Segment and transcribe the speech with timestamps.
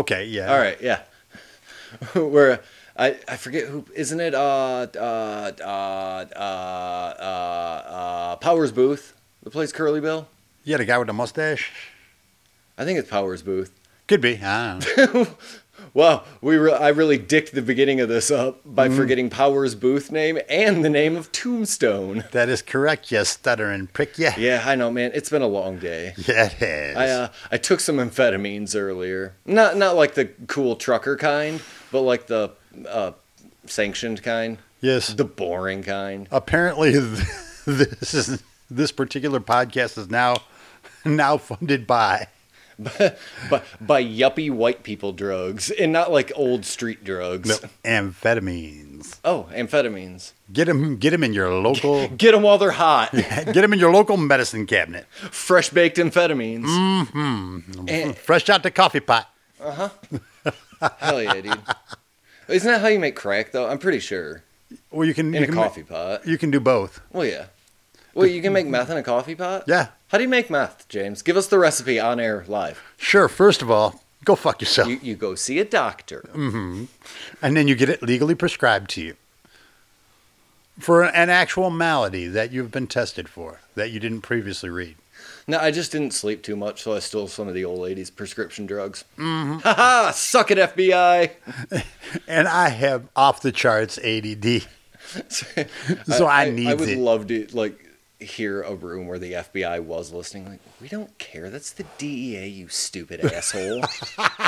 [0.00, 0.26] okay.
[0.26, 0.52] Yeah.
[0.52, 1.02] All right, yeah.
[2.14, 2.60] Where
[2.96, 4.34] I I forget who isn't it?
[4.34, 10.28] Uh uh uh uh uh, uh Powers Boothe the plays Curly Bill.
[10.64, 11.72] Yeah, the guy with the mustache.
[12.76, 13.70] I think it's Powers Boothe.
[14.06, 14.38] Could be.
[14.42, 15.26] I don't know.
[15.92, 20.10] Wow, we re- I really dicked the beginning of this up by forgetting Powers Boothe
[20.10, 22.24] name and the name of Tombstone.
[22.32, 23.10] that is correct.
[23.10, 24.16] Yes, stuttering prick.
[24.16, 24.34] Yeah.
[24.38, 25.10] Yeah, I know, man.
[25.14, 26.14] It's been a long day.
[26.30, 26.96] Yeah, it is.
[26.96, 29.34] I uh, I took some amphetamines earlier.
[29.44, 31.60] Not not like the cool trucker kind,
[31.90, 32.52] but like the
[32.88, 33.12] uh,
[33.66, 35.08] sanctioned kind, yes.
[35.08, 36.28] the boring kind.
[36.30, 36.92] Apparently,
[37.66, 40.36] this is this particular podcast is now
[41.04, 42.28] now funded by.
[43.50, 47.48] but by yuppie white people drugs and not like old street drugs.
[47.48, 49.18] No, amphetamines.
[49.24, 50.32] Oh, amphetamines.
[50.52, 53.12] Get them, get them in your local, Get them while they're hot.
[53.12, 56.64] get them in your local medicine cabinet, Fresh baked amphetamines.
[56.64, 58.12] Mm-hmm.
[58.12, 59.28] fresh out the coffee pot.
[59.62, 60.90] Uh huh.
[60.98, 61.58] Hell yeah, dude.
[62.48, 63.68] Isn't that how you make crack though?
[63.68, 64.42] I'm pretty sure.
[64.90, 66.26] Well, you can In you a can coffee pot.
[66.26, 67.00] You can do both.
[67.12, 67.46] Well, yeah.
[68.14, 69.64] Well, you can make meth in a coffee pot?
[69.66, 71.22] Yeah, How do you make meth, James?
[71.22, 72.82] Give us the recipe on air live.
[72.96, 73.28] sure.
[73.28, 76.24] First of all, go fuck yourself, You, you go see a doctor.
[76.32, 76.84] Mm-hmm.
[77.42, 79.14] And then you get it legally prescribed to you
[80.78, 84.96] for an actual malady that you've been tested for that you didn't previously read.
[85.46, 88.10] No, I just didn't sleep too much, so I stole some of the old lady's
[88.10, 89.04] prescription drugs.
[89.18, 89.58] Mm-hmm.
[89.58, 90.10] Ha ha!
[90.14, 91.30] Suck it, FBI!
[92.26, 94.66] And I have off the charts ADD,
[95.28, 96.98] so I, need I would it.
[96.98, 97.78] love to like
[98.20, 100.46] hear a room where the FBI was listening.
[100.48, 101.48] Like, we don't care.
[101.50, 103.80] That's the DEA, you stupid asshole.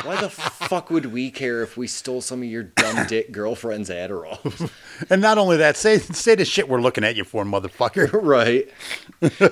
[0.03, 3.89] Why the fuck would we care if we stole some of your dumb dick girlfriend's
[3.89, 4.69] Adderall?
[5.09, 8.09] And not only that, say say the shit we're looking at you for, motherfucker.
[8.13, 8.69] right.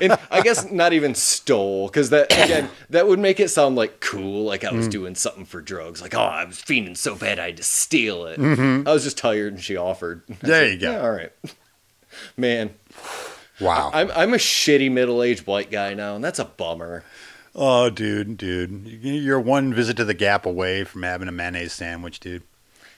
[0.02, 4.00] And I guess not even stole, because that again, that would make it sound like
[4.02, 4.92] cool, like I was Mm.
[4.92, 6.02] doing something for drugs.
[6.02, 8.40] Like, oh, I was fiending so bad I had to steal it.
[8.40, 8.88] Mm-hmm.
[8.88, 10.24] I was just tired and she offered.
[10.42, 10.92] There said, you go.
[10.94, 11.32] "Yeah, all right.
[12.36, 12.72] Man,
[13.62, 13.92] Wow.
[13.94, 17.04] I'm I'm a shitty middle aged white guy now, and that's a bummer.
[17.56, 22.20] oh, dude, dude, you're one visit to the Gap away from having a mayonnaise sandwich,
[22.20, 22.44] dude.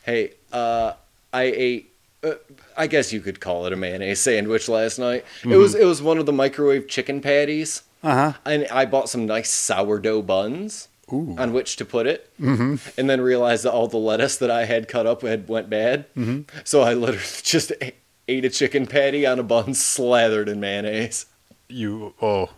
[0.04, 0.94] Hey, uh,
[1.32, 1.90] I ate.
[2.24, 2.36] Uh,
[2.78, 5.26] I guess you could call it a mayonnaise sandwich last night.
[5.44, 8.34] It was it was one of the microwave chicken patties, Uh huh.
[8.46, 11.36] and I bought some nice sourdough buns Ooh.
[11.38, 12.76] on which to put it, mm-hmm.
[12.98, 16.06] and then realized that all the lettuce that I had cut up had went bad.
[16.16, 16.44] Mm-hmm.
[16.64, 17.94] So I literally just a-
[18.28, 21.26] ate a chicken patty on a bun slathered in mayonnaise.
[21.70, 22.50] You oh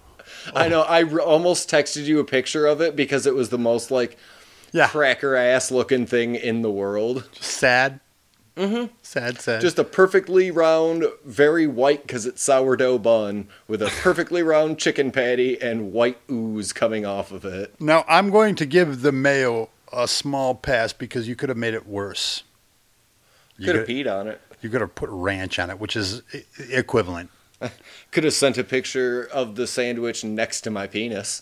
[0.53, 0.81] I know.
[0.81, 4.17] I r- almost texted you a picture of it because it was the most like
[4.71, 7.29] yeah, cracker ass looking thing in the world.
[7.39, 7.99] sad.
[8.57, 8.85] Mm-hmm.
[9.01, 9.59] Sad, sad.
[9.59, 15.11] Just a perfectly round, very white because it's sourdough bun with a perfectly round chicken
[15.11, 17.75] patty and white ooze coming off of it.
[17.81, 21.73] now I'm going to give the mayo a small pass because you could have made
[21.73, 22.43] it worse.
[23.57, 24.41] You Could have peed on it.
[24.65, 26.23] You could have put ranch on it, which is
[26.71, 27.29] equivalent.
[28.11, 31.41] Could have sent a picture of the sandwich next to my penis.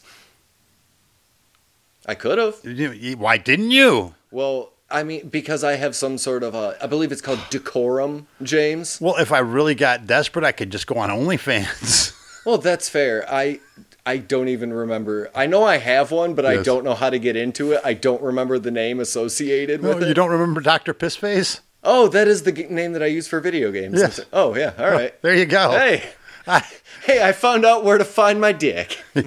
[2.05, 3.19] I could have.
[3.19, 4.13] Why didn't you?
[4.29, 8.27] Well, I mean, because I have some sort of a, I believe it's called decorum,
[8.43, 8.99] James.
[9.01, 12.11] Well, if I really got desperate, I could just go on OnlyFans.
[12.45, 13.25] Well, that's fair.
[13.33, 13.61] I
[14.05, 15.31] I don't even remember.
[15.33, 17.79] I know I have one, but I don't know how to get into it.
[17.85, 20.09] I don't remember the name associated No, with it.
[20.09, 20.93] you don't remember Dr.
[20.93, 21.61] Pissface?
[21.83, 23.99] Oh, that is the g- name that I use for video games.
[23.99, 24.19] Yes.
[24.31, 24.73] Oh, yeah.
[24.77, 25.19] All right.
[25.21, 25.71] There you go.
[25.71, 26.03] Hey,
[26.47, 26.65] I-
[27.03, 29.03] hey, I found out where to find my dick.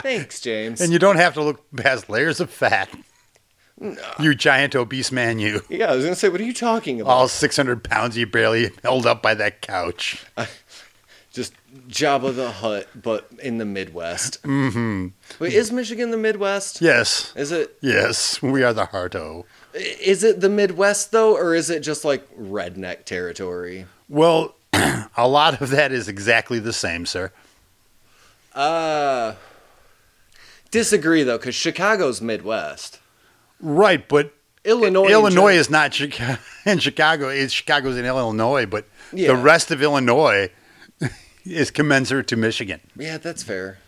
[0.00, 0.80] Thanks, James.
[0.80, 2.88] and you don't have to look past layers of fat.
[3.80, 3.96] No.
[4.18, 5.62] You giant obese man, you.
[5.68, 7.10] yeah, I was gonna say, what are you talking about?
[7.12, 10.24] All 600 pounds, you barely held up by that couch.
[11.32, 11.52] Just
[11.88, 14.42] Jabba the Hutt, but in the Midwest.
[14.42, 15.08] Mm-hmm.
[15.38, 16.80] Wait, is Michigan the Midwest?
[16.80, 17.76] Yes, Is it?
[17.80, 19.44] yes, we are the Harto.
[19.74, 23.86] Is it the Midwest though, or is it just like redneck territory?
[24.08, 27.32] Well, a lot of that is exactly the same, sir.
[28.54, 29.34] Uh
[30.70, 33.00] disagree though, because Chicago's Midwest.
[33.60, 34.32] Right, but
[34.64, 35.08] Illinois.
[35.08, 36.38] Illinois is not Chicago.
[36.66, 39.28] In Chicago, it's Chicago's in Illinois, but Yeah.
[39.28, 40.50] the rest of Illinois
[41.44, 42.80] is commensurate to Michigan.
[42.96, 43.78] Yeah, that's fair.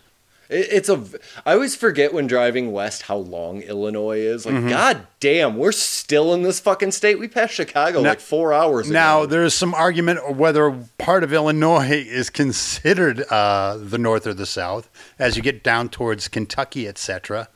[0.50, 1.02] It, it's a.
[1.46, 4.44] I always forget when driving west how long Illinois is.
[4.44, 4.64] Mm-hmm.
[4.64, 7.18] Like, god damn, we're still in this fucking state.
[7.18, 8.92] We passed Chicago Now- like four hours ago.
[8.92, 14.46] Now, there's some argument whether part of Illinois is considered uh, the North or the
[14.46, 17.48] South as you get down towards Kentucky, etc.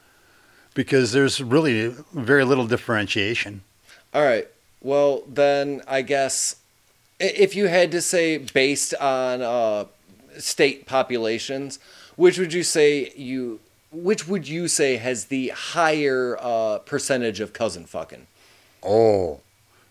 [0.75, 3.63] because there's really very little differentiation.
[4.13, 4.47] All right.
[4.81, 6.57] Well, then I guess
[7.19, 9.87] if you had to say based on uh,
[10.39, 11.79] state populations,
[12.17, 17.53] which would you say you which would you say has the higher uh, percentage of
[17.53, 18.27] cousin fucking?
[18.83, 19.41] Oh,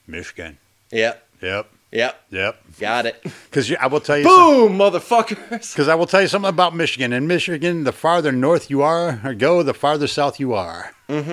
[0.07, 0.57] Michigan.
[0.91, 1.25] Yep.
[1.41, 1.69] Yep.
[1.91, 2.21] Yep.
[2.31, 2.63] Yep.
[2.79, 3.23] Got it.
[3.23, 4.23] Because I will tell you.
[4.25, 5.71] Boom, motherfuckers.
[5.73, 7.13] Because I will tell you something about Michigan.
[7.13, 10.93] In Michigan, the farther north you are or go, the farther south you are.
[11.07, 11.31] Mm-hmm.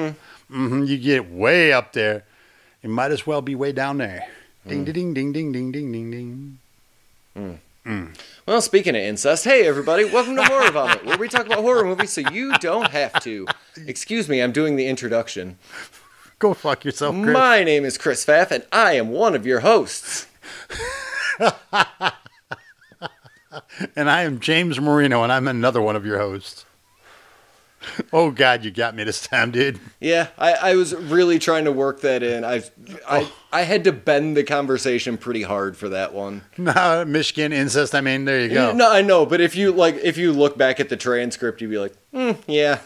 [0.64, 0.84] Mm-hmm.
[0.84, 2.25] You get way up there,
[2.82, 4.26] you might as well be way down there.
[4.66, 6.10] Ding, ding, ding, ding, ding, ding, ding,
[7.34, 7.60] ding.
[8.47, 11.85] Well, speaking of incest, hey everybody, welcome to Horror Vomit, where we talk about horror
[11.85, 13.47] movies so you don't have to.
[13.87, 15.56] Excuse me, I'm doing the introduction.
[16.38, 17.32] Go fuck yourself, Chris.
[17.32, 20.27] My name is Chris Pfaff, and I am one of your hosts.
[23.97, 26.67] and I am James Marino, and I'm another one of your hosts.
[28.12, 29.79] Oh God, you got me this time, dude.
[30.00, 32.44] Yeah, I, I was really trying to work that in.
[32.44, 32.62] I,
[33.09, 36.43] I, I had to bend the conversation pretty hard for that one.
[36.59, 37.94] No, Michigan incest.
[37.94, 38.73] I mean, there you go.
[38.73, 41.71] No, I know, but if you like, if you look back at the transcript, you'd
[41.71, 42.81] be like, hmm, yeah,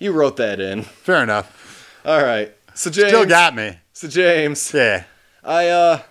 [0.00, 0.82] you wrote that in.
[0.82, 2.00] Fair enough.
[2.04, 3.78] All right, so James, Still got me.
[3.92, 5.04] so James, Yeah,
[5.44, 6.02] I uh,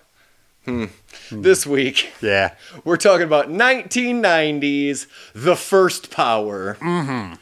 [0.64, 0.86] hmm,
[1.30, 2.54] this week yeah.
[2.84, 6.76] we're talking about 1990s, The First Power.
[6.80, 7.34] Mm-hmm.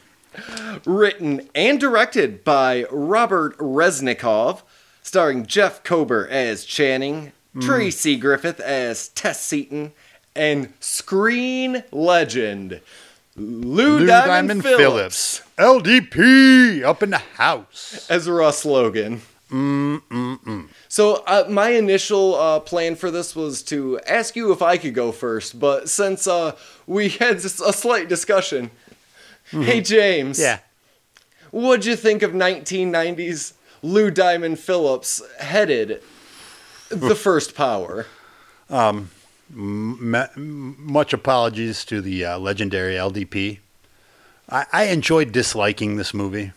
[0.85, 4.63] Written and directed by Robert Resnikoff,
[5.03, 9.93] starring Jeff Kober as Channing, Tracy Griffith as Tess Seaton,
[10.37, 12.81] and screen legend
[13.37, 18.07] Lou, Lou Diamond, Diamond Phillips, LDP up in the house.
[18.11, 19.23] as Russ Logan.
[20.89, 24.95] So uh, my initial uh, plan for this was to ask you if I could
[24.95, 26.57] go first, but since uh,
[26.87, 28.71] we had a slight discussion,
[29.51, 30.59] hey James, Yeah.
[31.51, 33.53] what'd you think of 1990s
[33.83, 36.03] Lou Diamond Phillips headed
[36.91, 38.07] the first power?
[38.71, 39.11] M-
[40.79, 43.59] much apologies to the uh, legendary LDP.
[44.49, 46.53] I, I enjoyed disliking this movie.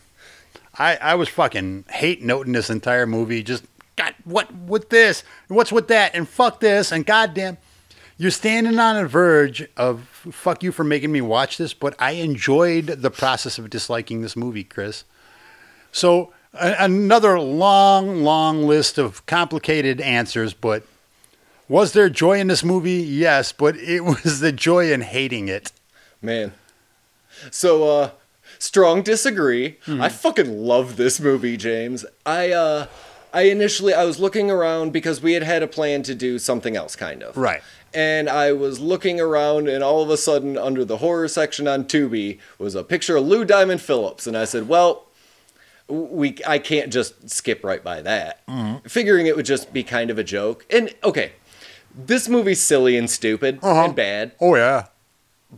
[0.78, 3.42] I, I was fucking hate noting this entire movie.
[3.42, 3.64] Just
[3.96, 5.22] God, what with this?
[5.48, 6.14] What's with that?
[6.14, 6.92] And fuck this?
[6.92, 7.58] And goddamn,
[8.18, 11.74] you're standing on a verge of fuck you for making me watch this.
[11.74, 15.04] But I enjoyed the process of disliking this movie, Chris.
[15.92, 20.84] So a- another long, long list of complicated answers, but
[21.68, 22.92] was there joy in this movie?
[23.02, 25.72] Yes, but it was the joy in hating it.
[26.20, 26.52] Man.
[27.50, 28.10] So, uh,
[28.58, 29.78] strong disagree.
[29.86, 32.04] I fucking love this movie, James.
[32.24, 32.86] I, uh,
[33.32, 36.76] I initially, I was looking around because we had had a plan to do something
[36.76, 37.36] else, kind of.
[37.36, 37.62] Right.
[37.94, 41.84] And I was looking around, and all of a sudden, under the horror section on
[41.84, 44.26] Tubi, was a picture of Lou Diamond Phillips.
[44.26, 45.06] And I said, well,
[45.86, 48.46] we I can't just skip right by that.
[48.46, 48.88] Mm-hmm.
[48.88, 50.66] Figuring it would just be kind of a joke.
[50.70, 51.32] And, okay,
[51.94, 53.84] this movie's silly and stupid uh-huh.
[53.84, 54.86] and bad Oh yeah.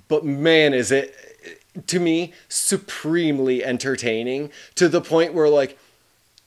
[0.08, 1.14] but man is it
[1.86, 5.78] to me supremely entertaining to the point where like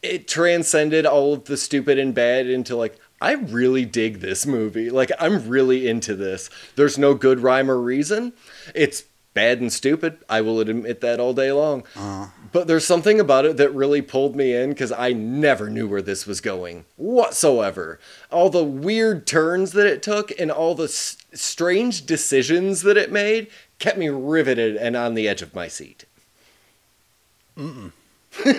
[0.02, 4.90] it transcended all of the stupid and bad into like I really dig this movie.
[4.90, 6.50] Like I'm really into this.
[6.76, 8.34] There's no good rhyme or reason.
[8.74, 10.18] It's bad and stupid.
[10.30, 11.84] I will admit that all day long.
[11.96, 12.28] Uh-huh.
[12.52, 16.02] But there's something about it that really pulled me in because I never knew where
[16.02, 18.00] this was going whatsoever.
[18.32, 23.12] All the weird turns that it took and all the s- strange decisions that it
[23.12, 23.48] made
[23.78, 26.06] kept me riveted and on the edge of my seat.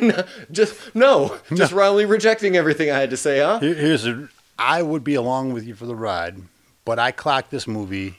[0.00, 3.60] No, just no, just roundly rejecting everything I had to say, huh?
[3.60, 4.28] Here's a.
[4.60, 6.36] I would be along with you for the ride,
[6.84, 8.18] but I clocked this movie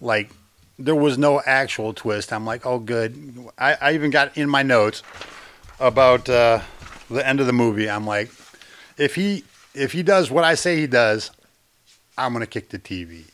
[0.00, 0.30] like
[0.76, 2.32] there was no actual twist.
[2.32, 3.48] I'm like, oh, good.
[3.56, 5.04] I, I even got in my notes
[5.78, 6.60] about uh,
[7.08, 7.88] the end of the movie.
[7.88, 8.30] I'm like,
[8.98, 11.30] if he if he does what I say he does,
[12.18, 13.24] I'm gonna kick the TV.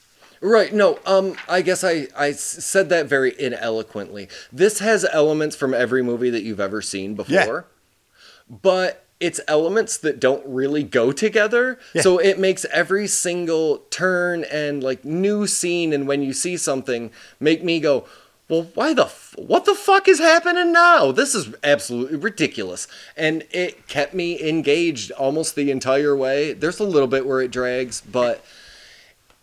[0.43, 0.75] Right.
[0.75, 0.99] No.
[1.07, 1.37] Um.
[1.49, 4.29] I guess I I said that very ineloquently.
[4.53, 8.57] This has elements from every movie that you've ever seen before, yeah.
[8.63, 11.79] but it's elements that don't really go together.
[11.95, 12.03] Yeah.
[12.03, 17.11] So it makes every single turn and like new scene and when you see something
[17.41, 18.07] make me go,
[18.49, 21.11] well, why the f- what the fuck is happening now?
[21.11, 22.87] This is absolutely ridiculous.
[23.17, 26.53] And it kept me engaged almost the entire way.
[26.53, 28.45] There's a little bit where it drags, but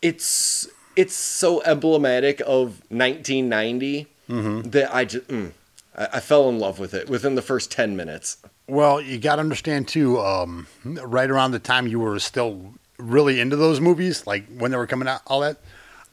[0.02, 4.08] it's it's so emblematic of 1990
[4.72, 5.52] that I just mm,
[5.98, 8.38] I, I fell in love with it within the first 10 minutes.
[8.68, 10.20] Well, you got to understand too.
[10.20, 14.78] Um, right around the time you were still really into those movies, like when they
[14.78, 15.58] were coming out, all that.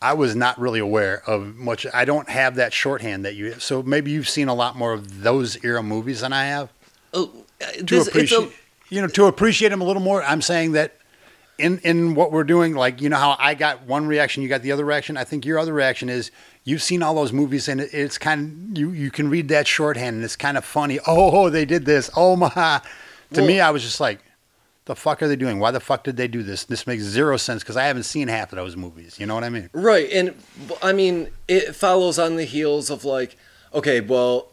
[0.02, 1.86] I was not really aware of much.
[1.92, 3.60] I don't have that shorthand that you.
[3.60, 6.72] So maybe you've seen a lot more of those era movies than I have.
[7.12, 7.30] Oh,
[7.60, 8.50] uh, to appreciate a,
[8.88, 10.22] you know to appreciate him a little more.
[10.22, 10.96] I'm saying that
[11.58, 14.62] in in what we're doing, like you know how I got one reaction, you got
[14.62, 15.18] the other reaction.
[15.18, 16.30] I think your other reaction is
[16.64, 19.66] you've seen all those movies and it, it's kind of you you can read that
[19.66, 20.98] shorthand and it's kind of funny.
[21.06, 22.10] Oh, oh they did this.
[22.16, 22.48] Oh my.
[22.50, 24.20] To Well- me, I was just like.
[24.86, 25.60] The fuck are they doing?
[25.60, 26.64] Why the fuck did they do this?
[26.64, 29.20] This makes zero sense because I haven't seen half of those movies.
[29.20, 29.70] You know what I mean?
[29.72, 30.34] Right, and
[30.82, 33.36] I mean, it follows on the heels of like,
[33.72, 34.48] okay, well,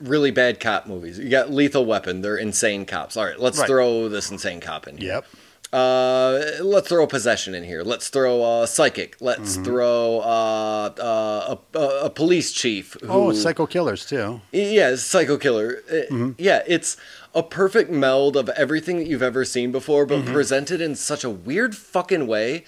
[0.00, 1.18] really bad cop movies.
[1.20, 3.16] You got Lethal Weapon; they're insane cops.
[3.16, 3.68] All right, let's Right.
[3.68, 4.96] throw this insane cop in.
[4.96, 5.12] Here.
[5.12, 5.26] Yep.
[5.72, 7.82] Uh, let's throw a Possession in here.
[7.82, 9.16] Let's throw a Psychic.
[9.20, 9.64] Let's Mm-hmm.
[9.64, 12.96] throw uh, uh, a, a, a police chief.
[13.02, 14.40] Who, Oh, Psycho Killers too.
[14.52, 15.82] yeah, Psycho Killer.
[15.90, 16.30] Uh, Mm-hmm.
[16.38, 16.96] Yeah, it's
[17.34, 20.32] a perfect meld of everything that you've ever seen before, but Mm-hmm.
[20.32, 22.64] presented in such a weird fucking way.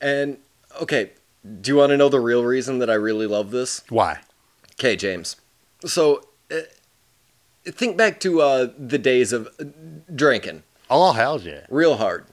[0.00, 0.38] And
[0.80, 1.10] okay,
[1.60, 3.82] do you want to know the real reason that I really love this?
[3.90, 4.20] Why?
[4.74, 5.36] Okay, James.
[5.84, 6.60] So uh,
[7.66, 9.64] think back to uh, the days of uh,
[10.14, 11.66] drinking Oh hell yeah.
[11.68, 12.24] real hard.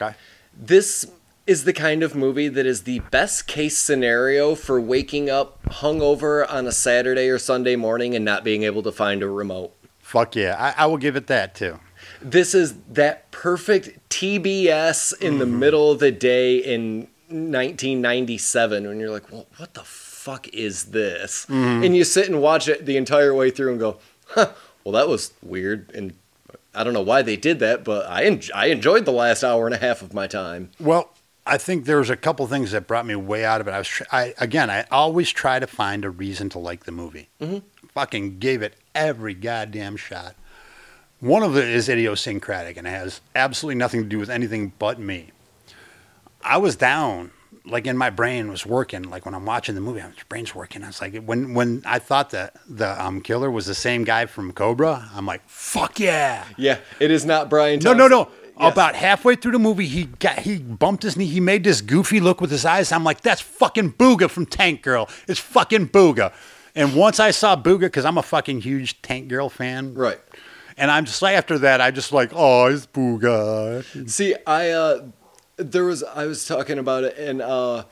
[0.00, 0.16] Okay.
[0.56, 1.10] This
[1.46, 6.50] is the kind of movie that is the best case scenario for waking up hungover
[6.50, 9.72] on a Saturday or Sunday morning and not being able to find a remote.
[10.00, 10.56] Fuck yeah.
[10.58, 11.78] I, I will give it that too.
[12.20, 15.58] This is that perfect TBS in the mm-hmm.
[15.58, 21.46] middle of the day in 1997 when you're like, well, what the fuck is this?
[21.46, 21.84] Mm-hmm.
[21.84, 23.98] And you sit and watch it the entire way through and go,
[24.28, 24.50] huh,
[24.84, 25.90] well, that was weird.
[25.94, 26.14] And
[26.76, 29.66] I don't know why they did that, but I, en- I enjoyed the last hour
[29.66, 30.70] and a half of my time.
[30.78, 31.10] Well,
[31.46, 33.70] I think there was a couple things that brought me way out of it.
[33.70, 36.92] I was, tr- I again, I always try to find a reason to like the
[36.92, 37.28] movie.
[37.40, 37.58] Mm-hmm.
[37.88, 40.34] Fucking gave it every goddamn shot.
[41.20, 44.98] One of it is idiosyncratic and it has absolutely nothing to do with anything but
[44.98, 45.30] me.
[46.42, 47.30] I was down,
[47.66, 49.02] like in my brain was working.
[49.02, 50.82] Like when I'm watching the movie, my brain's working.
[50.82, 54.26] I was like, when when I thought that the um, killer was the same guy
[54.26, 56.44] from Cobra, I'm like, fuck yeah.
[56.56, 57.80] Yeah, it is not Brian.
[57.80, 58.28] No, no, no.
[58.58, 58.72] Yes.
[58.72, 61.26] About halfway through the movie, he got he bumped his knee.
[61.26, 62.90] He made this goofy look with his eyes.
[62.90, 65.10] I'm like, that's fucking Booga from Tank Girl.
[65.28, 66.32] It's fucking Booga.
[66.74, 70.20] And once I saw Booga, because I'm a fucking huge Tank Girl fan, right.
[70.78, 74.08] and I'm just like after that, I just like, oh, it's Booga.
[74.08, 75.06] See, I uh,
[75.56, 77.84] there was I was talking about it, and uh,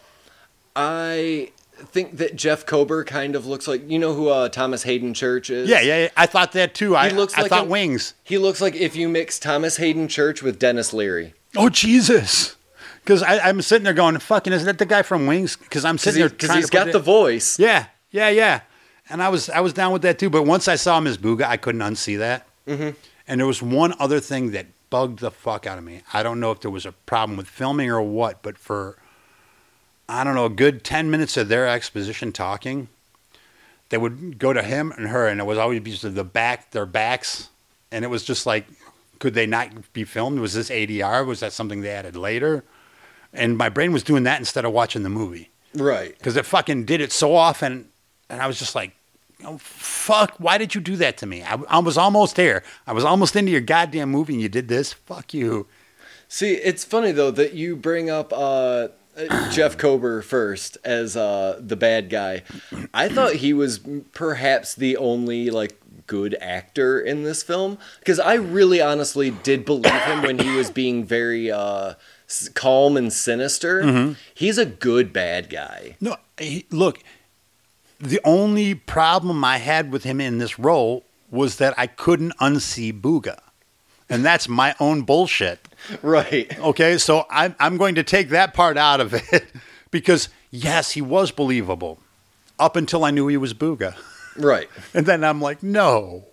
[0.76, 5.14] I think that Jeff Kober kind of looks like you know who uh, Thomas Haden
[5.14, 5.68] Church is.
[5.68, 6.08] Yeah, yeah, yeah.
[6.16, 6.94] I thought that too.
[6.96, 8.14] I looks I like thought a- Wings.
[8.22, 11.34] He looks like if you mix Thomas Haden Church with Denis Leary.
[11.56, 12.56] Oh Jesus.
[13.02, 16.04] Because I'm sitting there going, "Fucking, is that the guy from Wings?" Because I'm Because
[16.04, 17.58] sitting there because he, trying he's to put got the voice.
[17.58, 18.60] Yeah, yeah, yeah.
[19.10, 20.30] And I was I was down with that too.
[20.30, 22.46] But once I saw him as Booga, I couldn't unsee that.
[22.66, 22.90] Mm-hmm.
[23.28, 26.02] And there was one other thing that bugged the fuck out of me.
[26.12, 28.96] I don't know if there was a problem with filming or what, but for
[30.08, 32.86] I don't know a good ten minutes of their exposition talking,
[33.88, 36.70] they would go to him and her, and it was always because of the back
[36.70, 37.48] their backs,
[37.90, 38.66] and it was just like,
[39.18, 40.38] could they not be filmed?
[40.38, 41.26] Was this ADR?
[41.26, 42.62] Was that something they added later?
[43.32, 46.16] And my brain was doing that instead of watching the movie Right.
[46.16, 47.88] because it fucking did it so often,
[48.30, 48.92] and I was just like,
[49.46, 50.34] "Oh fuck!
[50.38, 51.42] Why did you do that to me?
[51.42, 52.62] I, I was almost there.
[52.86, 54.92] I was almost into your goddamn movie, and you did this.
[54.92, 55.66] Fuck you."
[56.28, 61.58] See, it's funny though that you bring up uh, uh, Jeff Kober first as uh,
[61.60, 62.42] the bad guy.
[62.92, 63.80] I thought he was
[64.12, 69.92] perhaps the only like good actor in this film because I really honestly did believe
[70.02, 71.94] him when he was being very uh,
[72.28, 74.14] s- calm and sinister.
[74.34, 75.96] He's a good bad guy.
[76.00, 76.98] No, he, look.
[78.00, 82.98] The only problem I had with him in this role was that I couldn't unsee
[82.98, 83.38] Booga,
[84.08, 85.68] and that's my own bullshit.
[86.02, 86.58] Right.
[86.58, 89.44] Okay, so I'm I'm going to take that part out of it
[89.90, 91.98] because yes, he was believable
[92.58, 93.94] up until I knew he was Booga.
[94.36, 94.68] Right.
[94.94, 96.24] And then I'm like, no.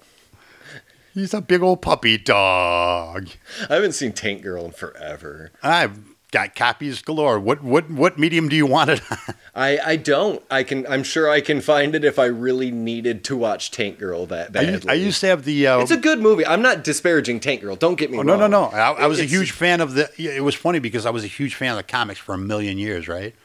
[1.13, 3.27] He's a big old puppy dog.
[3.69, 5.51] I haven't seen Tank Girl in forever.
[5.61, 5.99] I've
[6.31, 7.39] got copies galore.
[7.39, 9.17] What what what medium do you want it on?
[9.53, 10.43] I, I don't.
[10.49, 10.87] I can.
[10.87, 14.47] I'm sure I can find it if I really needed to watch Tank Girl that
[14.47, 14.71] I badly.
[14.71, 15.67] used, I used to have the.
[15.67, 16.45] Uh, It's a good movie.
[16.45, 17.75] I'm not disparaging Tank Girl.
[17.75, 18.39] Don't get me oh, wrong.
[18.39, 18.63] no, no, no.
[18.65, 20.09] I, I was a huge fan of the.
[20.17, 22.77] It was funny because I was a huge fan of the comics for a million
[22.77, 23.35] years, right?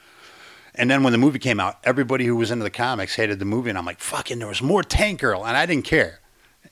[0.74, 3.46] And then when the movie came out, everybody who was into the comics hated the
[3.46, 6.20] movie, and I'm like, fucking, there was more Tank Girl, and I didn't care.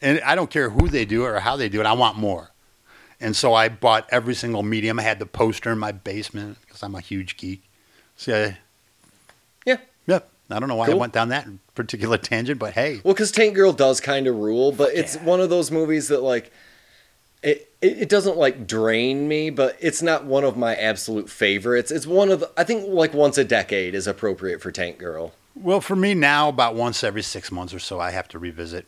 [0.03, 1.87] And I don't care who they do it or how they do it.
[1.87, 2.51] I want more.
[3.25, 4.99] And so I bought every single medium.
[4.99, 7.63] I had the poster in my basement because I'm a huge geek.
[8.17, 8.55] So yeah,
[9.65, 9.77] Yeah.
[10.07, 10.19] yeah.
[10.51, 13.55] I don't know why I went down that particular tangent, but hey, Well, because Tank
[13.55, 16.53] Girl does kind of rule, but it's one of those movies that like
[17.43, 21.91] it, it it doesn't like drain me, but it's not one of my absolute favorites.
[21.91, 25.33] It's one of the I think like once a decade is appropriate for Tank Girl.
[25.55, 28.87] well, for me now, about once every six months or so, I have to revisit.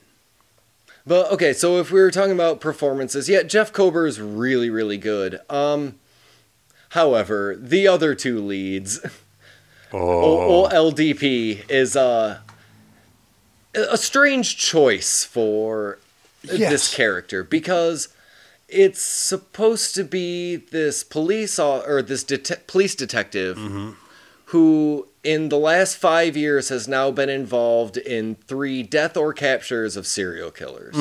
[1.07, 4.99] But okay, so if we were talking about performances, yeah, Jeff Kober is really, really
[4.99, 5.39] good.
[5.49, 6.01] Um,
[6.91, 9.01] however, the other two leads,
[9.93, 12.39] Oh, OLDP, is uh,
[13.75, 15.99] a strange choice for
[16.43, 18.09] this character because
[18.69, 23.57] it's supposed to be this police or this det- police detective
[24.47, 29.97] who in the last five years has now been involved in three death or captures
[29.97, 30.95] of serial killers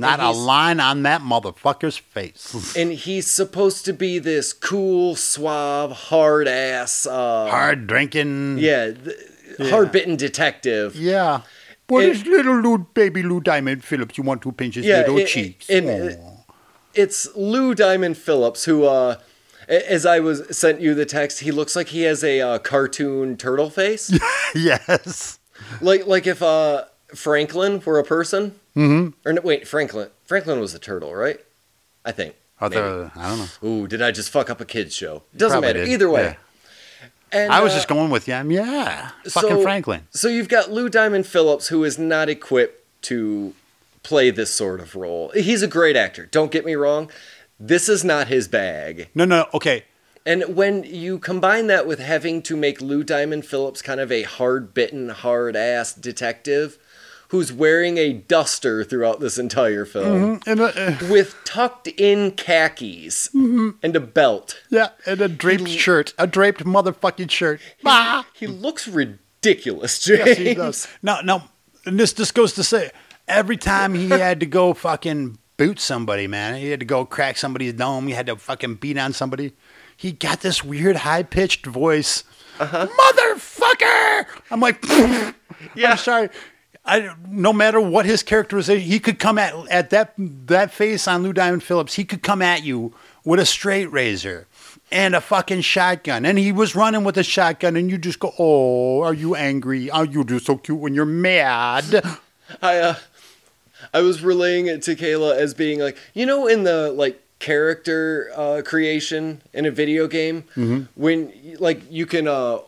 [0.00, 2.76] not a line on that motherfucker's face.
[2.80, 8.58] and he's supposed to be this cool suave hard ass uh Hard drinking.
[8.58, 11.40] yeah, th- hard-bitten detective Yeah.
[11.88, 14.16] What It- is little Lou, baby Lou Diamond Phillips?
[14.18, 15.66] You want to pinch his Yeah, little it- cheeks?
[15.68, 16.14] Aw.
[16.94, 19.16] it's Lou Diamond Phillips who uh
[19.68, 23.36] as I was sent you the text, he looks like he has a uh, cartoon
[23.36, 24.16] turtle face.
[24.54, 25.38] yes.
[25.80, 26.84] like like if uh
[27.14, 28.58] Franklin were a person.
[28.76, 29.28] Mm-hmm.
[29.28, 30.08] Or no, wait, Franklin.
[30.24, 31.40] Franklin was a turtle, right?
[32.04, 32.34] I think.
[32.60, 33.68] I, thought, I don't know.
[33.68, 35.22] Ooh, did I just fuck up a kids show?
[35.36, 35.84] Doesn't Probably matter.
[35.84, 36.22] did, Either way.
[36.22, 36.34] yeah.
[37.30, 39.10] And, I was uh, just going with yeah, yeah.
[39.28, 40.08] Fucking so- Franklin.
[40.10, 43.54] So you've got Lou Diamond Phillips, who is not equipped to
[44.02, 45.30] play this sort of role.
[45.34, 46.26] He's a great actor.
[46.26, 47.10] Don't get me wrong.
[47.60, 49.08] This is not his bag.
[49.14, 49.84] No, no, okay.
[50.26, 54.22] And when you combine that with having to make Lou Diamond Phillips kind of a
[54.24, 56.78] hard bitten, hard ass detective
[57.28, 63.28] who's wearing a duster throughout this entire film And, uh, uh, with tucked in khakis
[63.34, 64.60] and a belt.
[64.70, 67.60] yeah, and a draped shirt, a draped motherfucking shirt.
[67.82, 68.24] Bah!
[68.34, 70.26] He looks ridiculous, James.
[70.26, 70.88] Yes, he does.
[71.02, 71.42] No, no.
[71.84, 72.90] And this just goes to say,
[73.26, 77.36] every time he had to go fucking boot somebody, man, he had to go crack
[77.36, 79.52] somebody's dome, he had to fucking beat on somebody.
[79.96, 82.24] He got this weird high pitched voice.
[82.58, 84.26] Motherfucker!
[84.50, 84.82] I'm like,
[85.74, 85.92] Yeah.
[85.92, 86.28] I'm sorry.
[86.84, 91.22] I, no matter what his characterization, he could come at at that that face on
[91.22, 91.94] Lou Diamond Phillips.
[91.94, 92.94] He could come at you
[93.24, 94.46] with a straight razor
[94.90, 98.32] and a fucking shotgun, and he was running with a shotgun, and you just go,
[98.38, 99.90] "Oh, are you angry?
[99.90, 102.02] Are you just so cute when you're mad?"
[102.62, 102.94] I uh,
[103.94, 108.30] I was relaying it to Kayla as being like, you know, in the like character
[108.36, 110.44] uh, creation in a video game,
[110.94, 112.58] when like you can uh,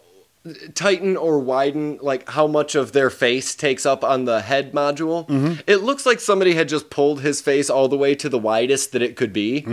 [0.75, 5.61] tighten or widen like how much of their face takes up on the head module.
[5.67, 8.93] It looks like somebody had just pulled his face all the way to the widest
[8.93, 9.67] that it could be.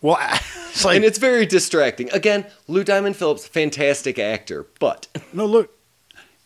[0.00, 0.16] Well,
[0.70, 2.10] it's like And it's very distracting.
[2.12, 5.74] Again, Lou Diamond Phillips, fantastic actor, but no look.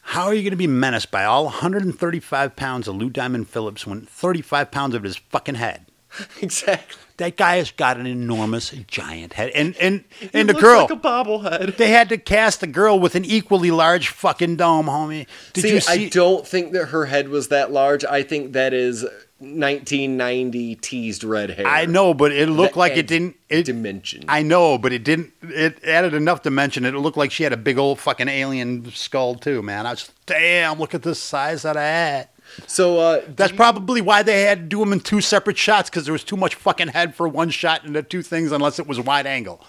[0.02, 3.86] How are you going to be menaced by all 135 pounds of Lou Diamond Phillips
[3.86, 5.86] when 35 pounds of it is fucking head?
[6.42, 6.98] exactly.
[7.18, 10.82] That guy has got an enormous, giant head, and and and the girl.
[10.82, 11.76] like a bobblehead.
[11.76, 15.26] They had to cast a girl with an equally large fucking dome, homie.
[15.52, 16.06] Did see, you see?
[16.06, 18.04] I don't think that her head was that large.
[18.04, 19.06] I think that is
[19.42, 21.66] 1990 teased red hair.
[21.66, 23.37] I know, but it looked like it didn't.
[23.48, 24.24] It, dimension.
[24.28, 25.33] I know, but it didn't.
[25.42, 26.85] It added enough dimension.
[26.85, 29.87] It looked like she had a big old fucking alien skull too, man.
[29.87, 30.78] I was damn.
[30.78, 32.31] Look at the size of that.
[32.66, 36.05] so uh, That's probably why they had to do them in two separate shots because
[36.05, 39.00] there was too much fucking head for one shot into two things unless it was
[39.00, 39.64] wide angle.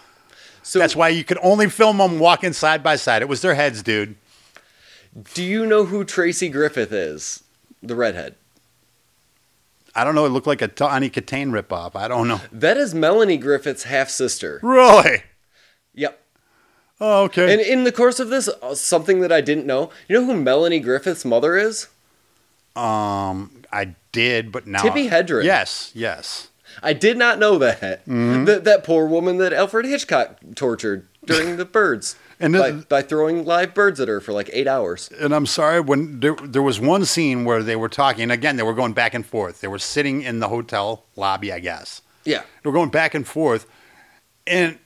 [0.62, 3.22] so That's why you could only film them walking side by side.
[3.22, 4.16] It was their heads, dude.
[5.34, 7.44] do you know who Tracy Griffith is?
[7.82, 8.36] The redhead.
[9.96, 10.26] I don't know.
[10.26, 11.96] It looked like a Tawny Kitaen ripoff.
[11.96, 12.42] I don't know.
[12.52, 14.60] That is Melanie Griffith's half sister.
[14.64, 15.24] Really?
[15.94, 16.20] Yep.
[17.00, 17.52] Oh, okay.
[17.52, 19.92] And in the course of this, uh, something that I didn't know.
[20.08, 21.88] You know who Melanie Griffith's mother is?
[22.76, 25.44] Um, I did, but now Tippi Hedren.
[25.44, 26.50] Yes, yes.
[26.82, 28.06] I did not know that.
[28.06, 28.46] Mm-hmm.
[28.46, 32.16] That that poor woman that Alfred Hitchcock tortured during the birds.
[32.40, 35.10] And by, the- by throwing live birds at her for like eight hours.
[35.20, 38.24] And I'm sorry when there there was one scene where they were talking.
[38.24, 39.62] And again, they were going back and forth.
[39.62, 42.02] They were sitting in the hotel lobby, I guess.
[42.26, 42.42] Yeah.
[42.64, 43.66] They were going back and forth,
[44.48, 44.80] and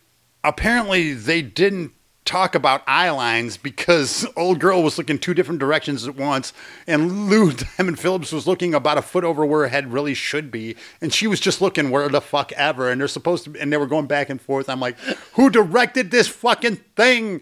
[0.43, 1.91] apparently they didn't
[2.27, 6.53] talk about eye lines because old girl was looking two different directions at once,
[6.85, 10.51] and Lou Diamond Phillips was looking about a foot over where her head really should
[10.51, 12.91] be, and she was just looking where the fuck ever.
[12.91, 14.69] And they're supposed to, and they were going back and forth.
[14.69, 14.99] I'm like,
[15.33, 17.41] who directed this fucking thing?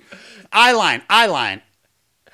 [0.54, 1.62] Eye line, eye line.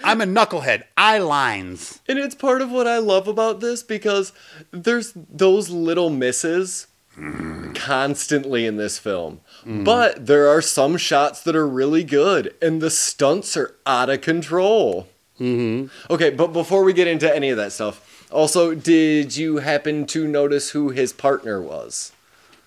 [0.03, 0.83] I'm a knucklehead.
[0.97, 2.01] Eye lines.
[2.07, 4.33] And it's part of what I love about this because
[4.71, 6.87] there's those little misses
[7.17, 7.73] mm-hmm.
[7.73, 9.41] constantly in this film.
[9.65, 14.21] But there are some shots that are really good and the stunts are out of
[14.21, 15.07] control.
[15.39, 16.13] Mm-hmm.
[16.13, 20.27] Okay, but before we get into any of that stuff, also, did you happen to
[20.27, 22.11] notice who his partner was?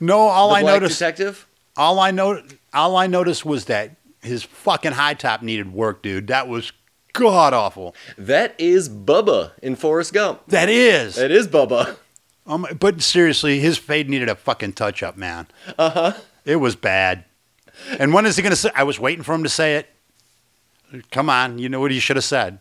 [0.00, 0.98] No, all The I black noticed.
[0.98, 1.46] detective?
[1.76, 6.26] All I know, all I noticed was that his fucking high top needed work, dude.
[6.26, 6.72] That was
[7.12, 7.94] god awful.
[8.18, 10.42] That is Bubba in Forrest Gump.
[10.48, 11.14] That is.
[11.14, 11.96] That is Bubba.
[12.46, 15.46] Um, but seriously, his fade needed a fucking touch up, man.
[15.68, 16.10] Uh Uh-huh.
[16.12, 16.18] huh.
[16.44, 17.24] It was bad.
[17.98, 18.70] And when is he going to say?
[18.74, 19.88] I was waiting for him to say it.
[21.10, 22.60] Come on, you know what he should have said.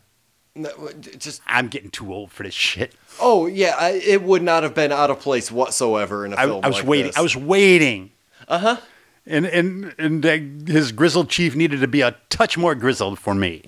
[0.55, 0.69] No,
[1.17, 2.93] just I'm getting too old for this shit.
[3.19, 6.45] oh yeah, I, it would not have been out of place whatsoever in a I,
[6.45, 6.63] film.
[6.63, 7.07] I was like waiting.
[7.07, 7.17] this.
[7.17, 8.11] I was waiting.
[8.47, 8.77] Uh huh.
[9.25, 13.33] And and and uh, his grizzled chief needed to be a touch more grizzled for
[13.33, 13.63] me.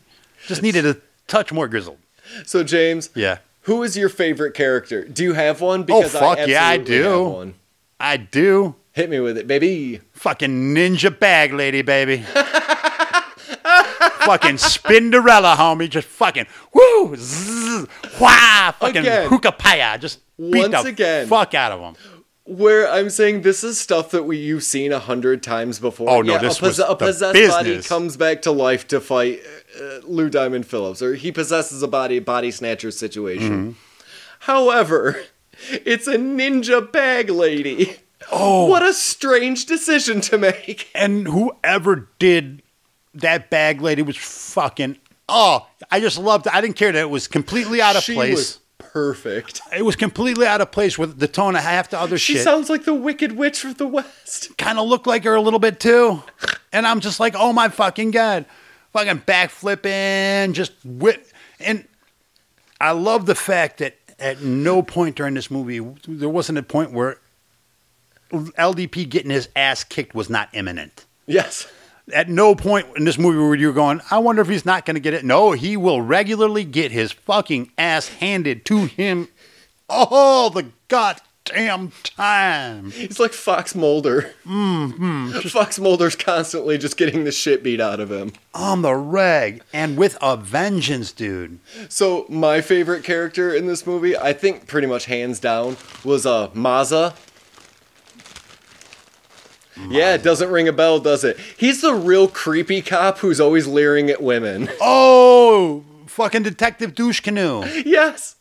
[0.48, 0.98] Just needed a
[1.28, 1.98] touch more grizzled.
[2.46, 5.06] So James, Yeah, who is your favorite character?
[5.06, 5.82] Do you have one?
[5.82, 7.54] Oh, Because fuck yeah, I do.
[8.00, 8.76] I do.
[8.96, 10.00] Hit me with it, baby.
[10.14, 12.20] Fucking ninja bag lady, baby.
[14.24, 15.90] fucking Spinderella, homie.
[15.90, 17.88] Just fucking woo, zzz,
[18.22, 19.28] wah, fucking Again.
[19.28, 21.28] hookah Just beat Once the again.
[21.28, 21.96] fuck out of him.
[22.46, 26.10] Where I'm saying this is stuff that we you've seen a hundred times before.
[26.10, 29.42] Oh, no, yeah, this a, was a possessed body comes back to life to fight
[29.78, 33.52] uh, Lou Diamond Phillips, or he possesses a body body snatcher situation.
[33.52, 33.72] Mm-hmm.
[34.40, 35.22] However,
[35.70, 37.98] it's a ninja bag lady.
[38.32, 40.90] Oh, What a strange decision to make.
[40.96, 42.62] and whoever did
[43.14, 44.98] that bag lady was fucking.
[45.28, 46.54] Oh, I just loved it.
[46.54, 48.36] I didn't care that it was completely out of she place.
[48.36, 49.62] was perfect.
[49.76, 52.40] It was completely out of place with the tone of half the other She shit.
[52.42, 54.56] She sounds like the Wicked Witch of the West.
[54.58, 56.22] kind of looked like her a little bit too.
[56.72, 58.46] And I'm just like, oh my fucking god,
[58.94, 61.32] fucking backflipping, just wit.
[61.60, 61.88] And
[62.80, 66.92] I love the fact that at no point during this movie there wasn't a point
[66.92, 67.18] where
[68.40, 71.06] LDP getting his ass kicked was not imminent.
[71.26, 71.68] Yes.
[72.14, 74.96] At no point in this movie where you're going, I wonder if he's not going
[74.96, 75.26] to get it.
[75.26, 79.28] No, he will regularly get his fucking ass handed to him
[79.90, 82.92] all the goddamn time.
[82.92, 84.34] He's like Fox Mulder.
[84.46, 85.32] Mm-hmm.
[85.50, 88.34] Fox Mulder's constantly just getting the shit beat out of him.
[88.54, 91.58] on the reg and with a vengeance, dude.
[91.90, 96.50] So my favorite character in this movie, I think pretty much hands down, was uh
[96.54, 97.16] Maza.
[99.90, 101.38] Yeah, it doesn't ring a bell, does it?
[101.58, 104.70] He's the real creepy cop who's always leering at women.
[104.82, 107.66] Oh, fucking detective douche canoe.
[107.86, 108.36] yes.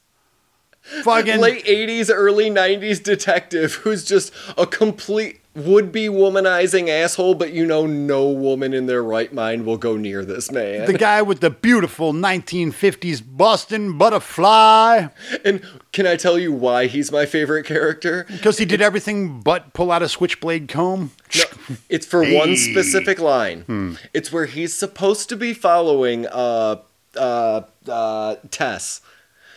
[1.02, 7.52] Fucking Late 80s, early 90s detective who's just a complete would be womanizing asshole, but
[7.52, 10.86] you know no woman in their right mind will go near this man.
[10.86, 15.06] the guy with the beautiful 1950s Boston butterfly
[15.44, 15.62] and
[15.92, 18.24] can I tell you why he's my favorite character?
[18.28, 21.12] because he did everything but pull out a switchblade comb.
[21.36, 21.44] No,
[21.88, 22.36] it's for Hey.
[22.36, 23.98] one specific line.
[24.12, 26.76] It's where he's supposed to be following uh,
[27.16, 29.00] uh, uh, Tess,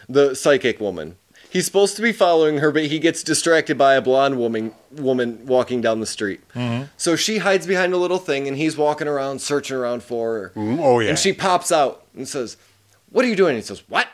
[0.07, 1.15] the psychic woman.
[1.58, 5.43] He's supposed to be following her, but he gets distracted by a blonde woman woman
[5.48, 6.39] walking down the street.
[6.98, 10.52] So she hides behind a little thing, and he's walking around searching around for her.
[10.56, 11.10] Oh yeah.
[11.10, 12.58] And she pops out and says,
[13.10, 14.08] "What are you doing?" he says, "What?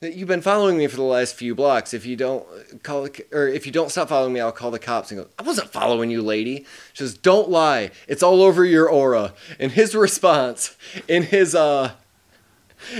[0.00, 1.92] You've been following me for the last few blocks.
[1.92, 2.46] If you don't
[2.84, 5.30] call, the, or if you don't stop following me, I'll call the cops." And goes,
[5.36, 7.90] "I wasn't following you, lady." She says, "Don't lie.
[8.06, 10.76] It's all over your aura." And his response,
[11.08, 11.94] in his uh,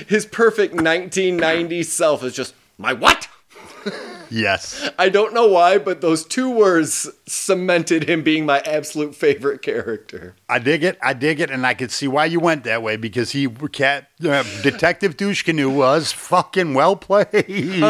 [0.09, 3.29] his perfect 1990 self, is just, "My what?"
[4.31, 4.91] Yes.
[4.99, 10.35] I don't know why, but those two words cemented him being my absolute favorite character.
[10.49, 10.99] I dig it.
[11.03, 14.09] I dig it, and I could see why you went that way because he cat
[14.25, 17.81] uh, detective douche canoe was fucking well played.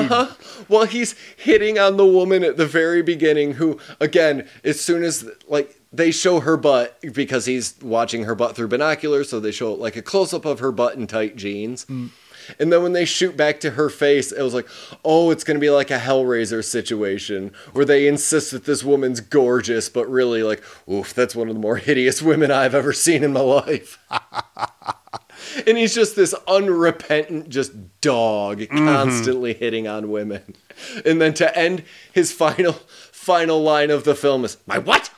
[0.68, 5.29] Well, he's hitting on the woman at the very beginning who, again, as soon as,
[5.48, 9.72] like, they show her butt because he's watching her butt through binoculars, so they show,
[9.72, 11.87] like, a close up of her butt in tight jeans.
[12.58, 14.68] And then when they shoot back to her face, it was like,
[15.04, 19.20] oh, it's going to be like a Hellraiser situation where they insist that this woman's
[19.20, 23.24] gorgeous, but really, like, oof, that's one of the more hideous women I've ever seen
[23.24, 23.98] in my life.
[25.66, 28.76] and he's just this unrepentant, just dog, mm-hmm.
[28.76, 30.54] constantly hitting on women.
[31.04, 32.72] And then to end his final,
[33.12, 35.11] final line of the film is, my what?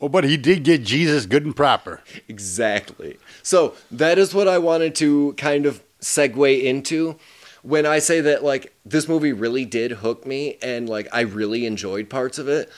[0.00, 2.02] Oh, but he did get Jesus good and proper.
[2.26, 3.18] Exactly.
[3.42, 7.16] So that is what I wanted to kind of segue into
[7.62, 11.66] when I say that like this movie really did hook me and like I really
[11.66, 12.70] enjoyed parts of it.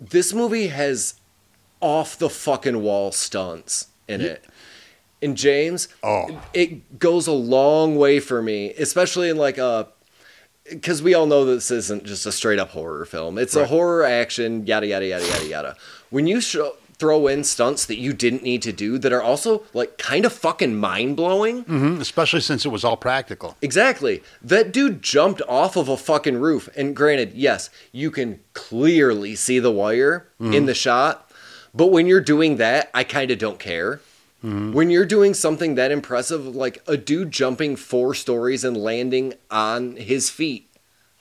[0.00, 1.14] This movie has
[1.80, 4.44] off the fucking wall stunts in it.
[5.22, 6.40] And James, Oh.
[6.54, 9.88] it goes a long way for me, especially in like a
[10.70, 13.38] because we all know this isn't just a straight up horror film.
[13.38, 15.76] It's a horror action, yada yada yada yada yada.
[16.10, 19.64] When you show, throw in stunts that you didn't need to do that are also
[19.72, 21.62] like kind of fucking mind blowing.
[21.62, 23.56] hmm especially since it was all practical.
[23.62, 24.22] Exactly.
[24.42, 26.68] That dude jumped off of a fucking roof.
[26.76, 30.52] And granted, yes, you can clearly see the wire mm-hmm.
[30.52, 31.30] in the shot.
[31.74, 34.00] But when you're doing that, I kind of don't care.
[34.44, 34.72] Mm-hmm.
[34.72, 39.96] When you're doing something that impressive, like a dude jumping four stories and landing on
[39.96, 40.70] his feet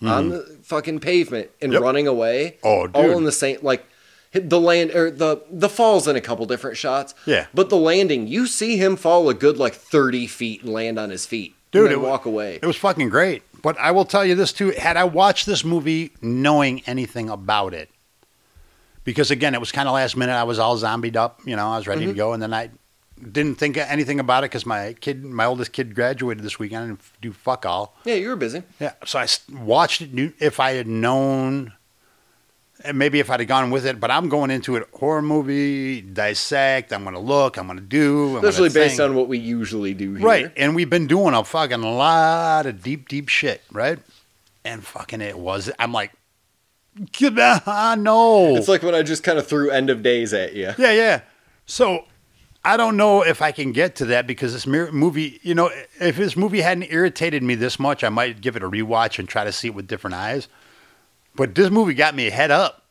[0.01, 0.07] mm-hmm.
[0.07, 1.81] on the fucking pavement and Yep.
[1.81, 2.57] running away.
[2.63, 3.85] Oh, all in the same like
[4.31, 7.15] the land or the the falls in a couple different shots.
[7.25, 7.47] Yeah.
[7.53, 11.09] but the landing, you see him fall a good like thirty feet and land on
[11.09, 12.59] his feet, Dude, and then it wa- walk away.
[12.61, 13.43] It was fucking great.
[13.61, 17.73] But I will tell you this too: had I watched this movie knowing anything about
[17.73, 17.89] it,
[19.03, 20.33] because again, it was kind of last minute.
[20.33, 21.67] I was all zombied up, you know.
[21.67, 22.11] I was ready Mm-hmm.
[22.11, 22.69] to go, and then I
[23.31, 26.99] didn't think anything about it because my kid, my oldest kid, graduated this weekend and
[27.21, 27.95] do fuck all.
[28.05, 28.63] yeah, you were busy.
[28.79, 30.33] Yeah, so I watched it.
[30.39, 31.73] If I had known,
[32.83, 36.01] and maybe if I'd have gone with it, but I'm going into it horror movie,
[36.01, 36.93] dissect.
[36.93, 37.57] I'm going to look.
[37.57, 38.37] I'm going to do.
[38.37, 39.09] I'm Especially based think.
[39.09, 40.25] on what we usually do here.
[40.25, 40.51] Right.
[40.55, 43.99] And we've been doing a fucking lot of deep, deep shit, right?
[44.63, 45.69] And fucking it was.
[45.77, 46.13] I'm like,
[47.97, 48.55] no.
[48.55, 50.73] It's like when I just kind of threw end of days at you.
[50.77, 51.21] yeah, yeah.
[51.65, 52.05] So
[52.63, 56.17] I don't know if I can get to that because this movie, you know, if
[56.17, 59.43] this movie hadn't irritated me this much, I might give it a rewatch and try
[59.43, 60.47] to see it with different eyes.
[61.39, 62.85] But this movie got me head up.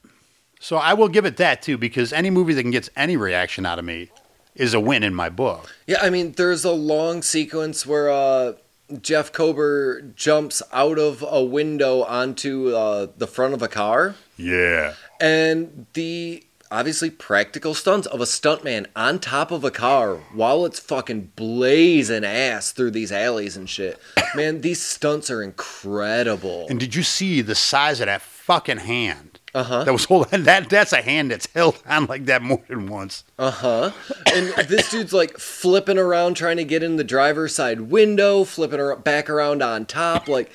[0.59, 3.65] So I will give it that too because any movie that can get any reaction
[3.65, 4.11] out of me
[4.57, 5.73] is a win in my book.
[5.87, 8.55] Yeah, I mean, there's a long sequence where uh,
[9.01, 14.95] Jeff Kober jumps out of a window onto uh, the front of a car, Yeah.
[15.21, 20.79] and the obviously practical stunts of a stuntman on top of a car while it's
[20.79, 23.99] fucking blazing ass through these alleys and shit.
[24.35, 26.67] Man, these stunts are incredible.
[26.69, 29.39] And did you see the size of that fucking hand?
[29.55, 29.85] Uh huh.
[29.85, 30.69] That was holding that.
[30.69, 33.25] That's a hand that's held on like that more than once.
[33.39, 33.91] Uh huh.
[34.33, 39.01] And this dude's like flipping around trying to get in the driver's side window, flipping
[39.03, 40.51] back around on top, like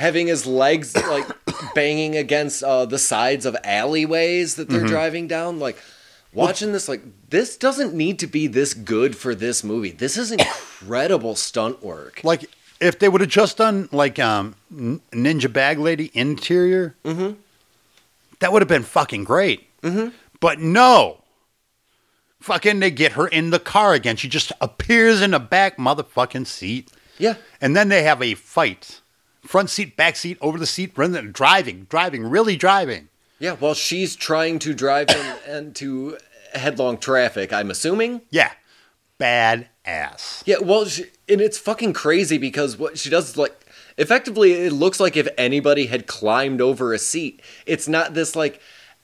[0.00, 1.26] having his legs like
[1.74, 5.58] banging against uh, the sides of alleyways that they're driving down.
[5.60, 5.76] Like
[6.32, 9.90] watching this, like this doesn't need to be this good for this movie.
[9.90, 10.32] This is
[10.80, 12.22] incredible stunt work.
[12.24, 12.46] Like
[12.80, 18.68] if they would have just done like um Ninja Bag Lady interior, that would have
[18.68, 19.68] been fucking great.
[20.40, 21.18] But no,
[22.40, 24.16] fucking they get her in the car again.
[24.16, 27.34] She just appears in the back motherfucking seat, Yeah.
[27.60, 29.02] and then they have a fight.
[29.42, 33.08] Front seat, back seat, over the seat, running, driving, driving, really driving.
[33.38, 33.56] Yeah.
[33.56, 36.18] While she's trying to drive him into
[36.52, 38.22] headlong traffic, I'm assuming.
[38.30, 38.52] Yeah,
[39.18, 40.42] bad ass.
[40.46, 43.56] Yeah, well, she, and it's fucking crazy because what she does is like
[43.96, 47.42] effectively it looks like if anybody had climbed over a seat.
[47.66, 48.60] It's not this like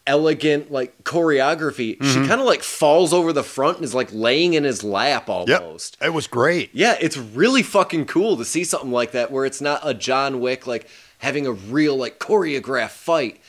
[0.06, 2.02] elegant like choreography.
[2.02, 5.28] She kind of like falls over the front and is like laying in his lap
[5.28, 5.96] Yep, almost.
[6.00, 6.70] it was great.
[6.72, 10.40] Yeah, it's really fucking cool to see something like that where it's not a John
[10.40, 10.88] Wick like
[11.18, 13.40] having a real like choreographed fight,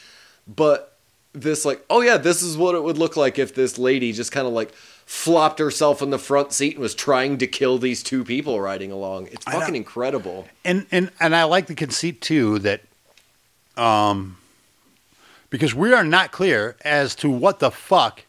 [0.47, 0.93] but
[1.33, 4.31] this like oh yeah, this is what it would look like if this lady just
[4.31, 4.73] kind of like
[5.05, 8.91] flopped herself in the front seat and was trying to kill these two people riding
[8.91, 9.27] along.
[9.27, 10.47] It's fucking incredible.
[10.65, 12.81] and and and I like the conceit too that,
[13.77, 14.37] um,
[15.49, 18.23] because we are not clear as to what the fuck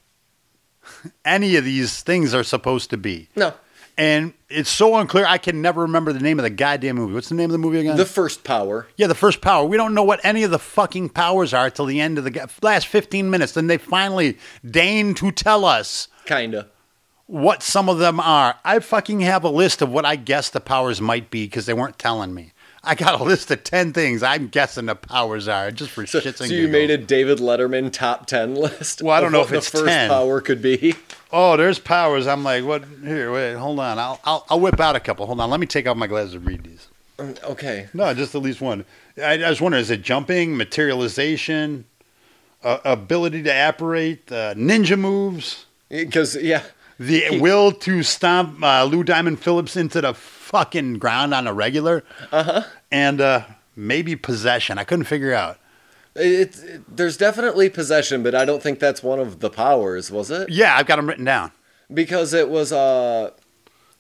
[1.25, 3.53] any of these things are supposed to be, No,
[3.99, 5.27] and it's so unclear.
[5.27, 7.13] I can never remember the name of the goddamn movie.
[7.15, 7.97] What's the name of the movie again?
[7.97, 8.87] the first power.
[8.97, 9.67] yeah, the first power.
[9.67, 12.51] We don't know what any of the fucking powers are till the end of the
[12.63, 13.53] last fifteen minutes.
[13.53, 16.69] Then they finally deign to tell us Kinda.
[17.27, 18.55] what some of them are.
[18.65, 21.75] I fucking have a list of what I guess the powers might be because they
[21.75, 22.53] weren't telling me.
[22.89, 26.21] I got a list of 10 things I'm guessing the powers are just for So,
[26.21, 26.73] shits so and you giggles.
[26.73, 29.03] made a David Letterman top ten list.
[29.03, 30.09] Well, I don't know if the it's first 10.
[30.09, 30.95] power could be.
[31.31, 32.27] Oh, there's powers.
[32.27, 32.85] I'm like, what?
[33.05, 33.99] Here, wait, hold on.
[33.99, 35.27] I'll, I'll, I'll whip out a couple.
[35.27, 35.51] Hold on.
[35.51, 36.89] Let me take off my glasses and read these.
[37.45, 37.89] Okay.
[37.93, 38.87] No, just at least one.
[39.19, 41.85] I, I was wondering, is it jumping, materialization,
[42.65, 46.63] uh, ability to apparate, uh, ninja moves, Because yeah,
[46.99, 52.05] the will to stomp uh, Lou Diamond Phillips into the fucking ground on a regular,
[52.33, 52.63] uh-huh.
[52.91, 53.43] and uh,
[53.77, 54.79] maybe possession.
[54.79, 55.59] I couldn't figure out.
[56.15, 60.31] It's it, there's definitely possession, but I don't think that's one of the powers, was
[60.31, 60.49] it?
[60.51, 61.53] Yeah, I've got them written down.
[61.93, 63.31] Because it was uh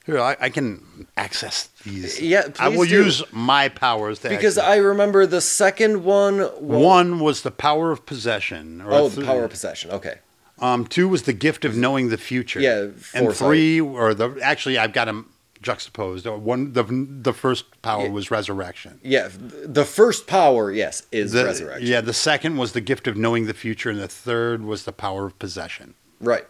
[0.05, 2.21] Here, I, I can access these.
[2.21, 3.05] Yeah, I will do.
[3.05, 4.71] use my powers to because access.
[4.73, 6.41] I remember the second one.
[6.61, 8.81] One was the power of possession.
[8.81, 9.91] Or Oh, th- the power of possession.
[9.93, 10.19] Okay.
[10.61, 12.61] Um, two was the gift of knowing the future.
[12.61, 13.37] Yeah, and foresight.
[13.49, 15.31] three or the actually I've got them
[15.63, 16.27] juxtaposed.
[16.27, 18.11] Uh, One the the first power Yeah.
[18.11, 19.01] was resurrection.
[19.03, 21.87] Yeah, the first power, yes, is The- resurrection.
[21.89, 24.93] Yeah, the second was the gift of knowing the future, and the third was the
[24.93, 25.95] power of possession.
[26.21, 26.47] Right.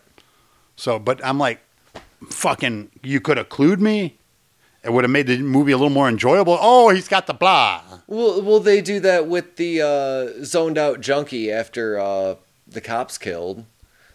[0.76, 1.60] So, but I'm like,
[2.30, 4.16] fucking, you could have clued me.
[4.84, 6.56] It would have made the movie a little more enjoyable.
[6.60, 7.82] Oh, he's got the blah.
[8.06, 13.18] Well, will they do that with the uh, zoned out junkie after uh, the cops
[13.18, 13.64] killed?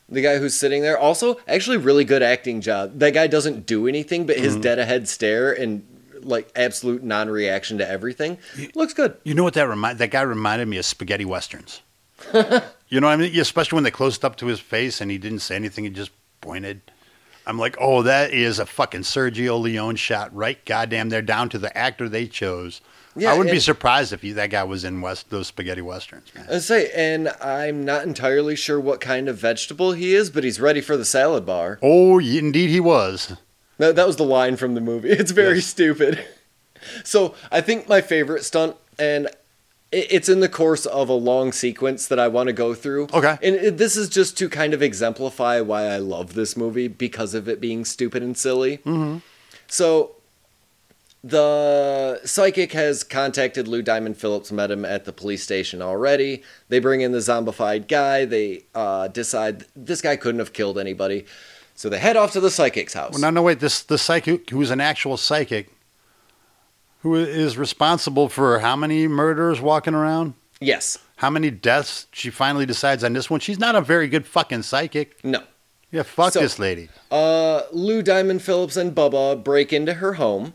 [0.09, 2.99] The guy who's sitting there, also actually really good acting job.
[2.99, 4.45] That guy doesn't do anything, but Mm-hmm.
[4.45, 5.87] his dead ahead stare and
[6.21, 8.37] like absolute non-reaction to everything.
[8.75, 9.17] Looks good.
[9.23, 11.81] You know what that remind that guy reminded me of spaghetti westerns.
[12.33, 13.37] you know what I mean?
[13.39, 16.11] Especially when they closed up to his face and he didn't say anything, he just
[16.41, 16.81] pointed.
[17.45, 21.57] I'm like, oh, that is a fucking Sergio Leone shot right goddamn they're down to
[21.57, 22.79] the actor they chose.
[23.15, 26.33] Yeah, I wouldn't be surprised if he, that guy was in West those spaghetti westerns,
[26.33, 26.47] man.
[26.49, 30.59] I say, and I'm not entirely sure what kind of vegetable he is, but he's
[30.59, 31.77] ready for the salad bar.
[31.81, 33.35] Oh, indeed he was.
[33.77, 35.09] That, that was the line from the movie.
[35.11, 35.67] It's very Yes.
[35.67, 36.25] stupid.
[37.03, 39.27] So I think my favorite stunt, and
[39.91, 43.07] it, it's in the course of a long sequence that I want to go through.
[43.13, 43.37] Okay.
[43.41, 47.33] And it, this is just to kind of exemplify why I love this movie because
[47.33, 48.77] of it being stupid and silly.
[48.79, 49.19] Mm-hmm.
[49.67, 50.15] So
[51.23, 56.43] the psychic has contacted Lou Diamond Phillips, met him at the police station already.
[56.67, 58.25] They bring in the zombified guy.
[58.25, 61.25] They uh, decide this guy couldn't have killed anybody.
[61.75, 63.13] So they head off to the psychic's house.
[63.13, 63.59] Well, no, no, wait.
[63.59, 65.73] This the psychic who's an actual psychic,
[67.01, 70.99] who is responsible for how many murders walking around, yes.
[71.15, 72.07] how many deaths.
[72.11, 73.39] She finally decides on this one.
[73.39, 75.23] She's not a very good fucking psychic.
[75.23, 75.41] No.
[75.89, 76.89] Yeah, fuck So- this lady.
[77.09, 80.53] Uh, Lou Diamond Phillips and Bubba break into her home.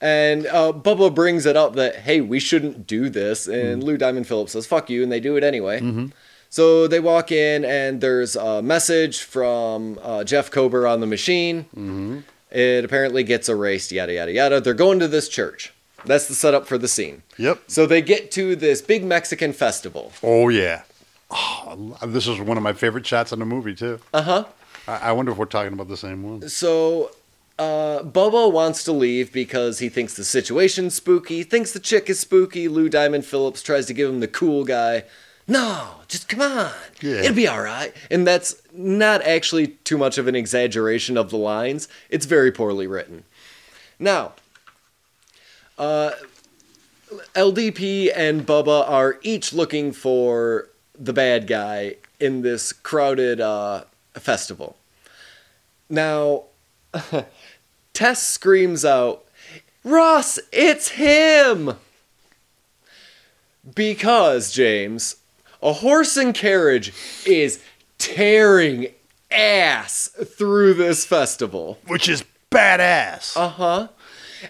[0.00, 3.46] And uh, Bubba brings it up that, hey, we shouldn't do this.
[3.46, 5.02] And Lou Diamond Phillips says, fuck you.
[5.02, 6.08] And they do it anyway.
[6.48, 12.24] So they walk in, and there's a message from uh, Jeff Kober on the machine.
[12.50, 14.60] It apparently gets erased, yada, yada, yada.
[14.60, 15.72] They're going to this church.
[16.04, 17.22] That's the setup for the scene.
[17.36, 17.64] Yep.
[17.68, 20.12] So they get to this big Mexican festival.
[20.22, 20.82] Oh yeah.
[21.30, 24.00] Oh, this is one of my favorite shots in the movie too.
[24.14, 24.44] Uh huh.
[24.88, 26.48] I, I wonder if we're talking about the same one.
[26.48, 27.10] So,
[27.60, 32.18] uh, Bubba wants to leave because he thinks the situation's spooky, thinks the chick is
[32.18, 32.68] spooky.
[32.68, 35.04] Lou Diamond Phillips tries to give him the cool guy.
[35.46, 36.72] No, just come on.
[37.02, 37.16] Yeah.
[37.16, 37.92] It'll be all right.
[38.10, 41.86] And that's not actually too much of an exaggeration of the lines.
[42.08, 43.24] It's very poorly written.
[43.98, 44.32] Now,
[45.78, 46.12] uh,
[47.34, 54.76] LDP and Bubba are each looking for the bad guy in this crowded uh, festival.
[55.90, 56.44] Now,
[57.92, 59.24] Tess screams out,
[59.84, 61.74] Ross, it's him!
[63.74, 65.16] Because, James,
[65.62, 66.92] a horse and carriage
[67.26, 67.62] is
[67.98, 68.88] tearing
[69.30, 71.78] ass through this festival.
[71.86, 73.36] Which is badass.
[73.36, 73.88] Uh huh.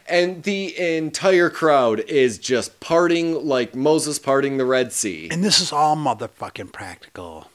[0.08, 5.60] And the entire crowd is just parting like Moses parting the Red Sea, and this
[5.60, 7.48] is all motherfucking practical.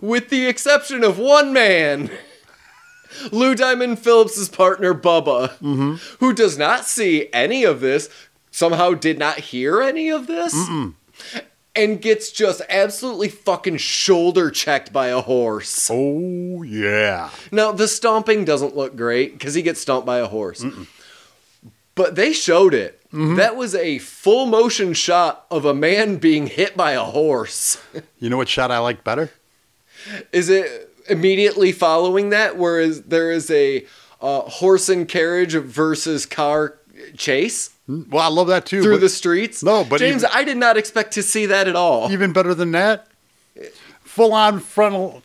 [0.00, 2.10] with the exception of one man.
[3.30, 5.94] Lou Diamond Phillips' partner Bubba, mm-hmm.
[6.24, 8.08] who does not see any of this,
[8.50, 10.54] somehow did not hear any of this,
[11.74, 15.88] and gets just absolutely fucking shoulder checked by a horse.
[15.90, 17.30] Oh yeah.
[17.50, 20.64] Now, the stomping doesn't look great because he gets stomped by a horse.
[21.94, 23.00] But they showed it.
[23.12, 23.36] Mm-hmm.
[23.36, 27.82] That was a full motion shot of a man being hit by a horse.
[28.18, 29.30] You know what shot I like better?
[30.32, 33.86] Is it immediately following that, whereas there is a
[34.20, 36.78] uh, horse and carriage versus car
[37.16, 38.82] chase Well, I love that too.
[38.82, 39.62] through but the streets?
[39.62, 42.10] No, but James, even- I did not expect to see that at all.
[42.12, 43.06] even better than that,
[44.02, 45.22] full on frontal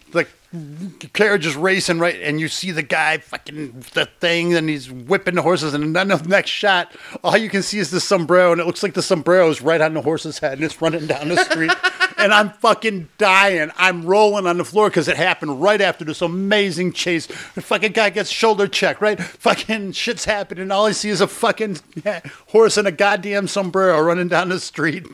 [0.54, 4.90] the carriage is racing right, and you see the guy fucking the thing, and he's
[4.90, 8.54] whipping the horses, and then the next shot, all you can see is the sombrero,
[8.54, 11.06] and it looks like the sombrero is right on the horse's head, and it's running
[11.06, 11.72] down the street,
[12.18, 13.72] and I'm fucking dying.
[13.78, 17.28] I'm rolling on the floor because it happened right after this amazing chase.
[17.28, 19.20] The fucking guy gets shoulder checked, right?
[19.48, 20.72] Fucking shit's happening.
[20.72, 21.78] All I see is a fucking
[22.50, 25.06] horse and a goddamn sombrero running down the street.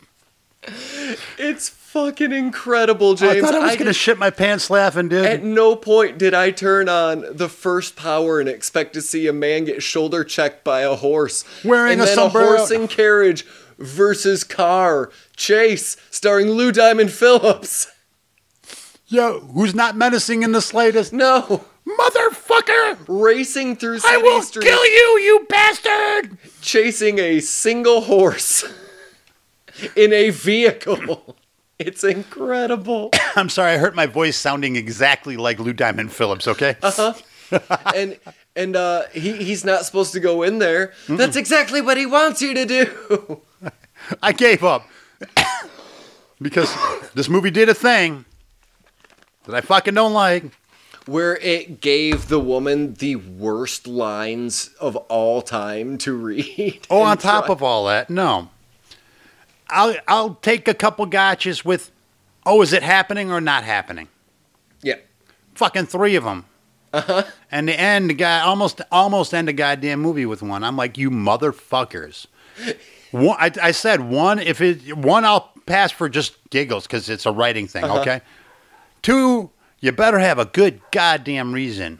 [1.37, 3.37] It's fucking incredible, James.
[3.37, 5.25] I thought I was gonna did- shit my pants laughing, dude.
[5.25, 9.33] At no point did I turn on the first power and expect to see a
[9.33, 11.43] man get shoulder checked by a horse.
[11.65, 12.53] Wearing and a then sombrero.
[12.53, 13.45] a horse and carriage
[13.77, 17.87] versus car chase starring Lou Diamond Phillips.
[19.07, 21.13] Yo, who's not menacing in the slightest?
[21.13, 22.97] No, Motherfucker!
[23.07, 26.37] racing through city I will streets, kill you, you bastard!
[26.61, 28.63] chasing a single horse
[29.95, 31.35] in a vehicle.
[31.77, 33.11] It's incredible.
[33.35, 36.77] I'm sorry, I hurt my voice sounding exactly like Lou Diamond Phillips, okay?
[36.81, 37.13] Uh-huh.
[37.95, 38.17] and
[38.55, 40.93] and uh, he he's not supposed to go in there.
[41.09, 43.41] That's exactly what he wants you to do.
[44.23, 44.87] I gave up.
[46.41, 46.75] because
[47.13, 48.25] this movie did a thing
[49.45, 50.45] that I fucking don't like.
[51.05, 56.87] where it gave the woman the worst lines of all time to read.
[56.89, 58.49] Oh, on top try- of all that, no.
[59.69, 61.91] I'll I'll take a couple gotchas with,
[62.45, 64.07] oh, is it happening or not happening?
[64.81, 64.95] yeah,
[65.55, 66.45] Fucking three of them.
[66.93, 67.23] Uh-huh.
[67.51, 70.63] And the end, guy almost almost end the goddamn movie with one.
[70.63, 72.27] I'm like, you motherfuckers.
[73.13, 74.39] One, I, I said one.
[74.39, 77.85] If it one, I'll pass for just giggles because it's a writing thing.
[77.85, 78.21] Okay.
[79.01, 79.49] Two,
[79.79, 81.99] you better have a good goddamn reason.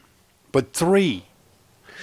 [0.52, 1.26] But three,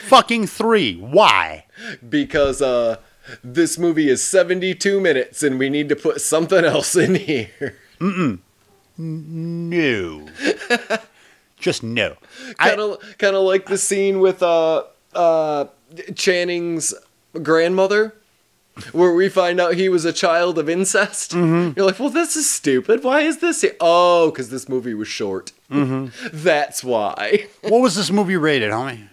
[0.06, 0.96] fucking three.
[0.96, 1.66] Why?
[2.08, 2.96] Because uh,
[3.42, 7.76] this movie is 72 minutes and we need to put something else in here.
[8.96, 10.28] No.
[11.58, 12.16] just no.
[12.58, 14.84] I- Kind of kind of like the scene with uh,
[15.14, 15.66] uh,
[16.14, 16.94] Channing's
[17.42, 18.14] grandmother.
[18.92, 21.32] Where we find out he was a child of incest.
[21.32, 21.72] Mm-hmm.
[21.76, 23.02] You're like, well, this is stupid.
[23.04, 23.76] Why is this here?
[23.80, 25.52] Oh, because this movie was short.
[25.70, 26.28] Mm-hmm.
[26.32, 27.46] That's why.
[27.62, 29.08] what was this movie rated, homie?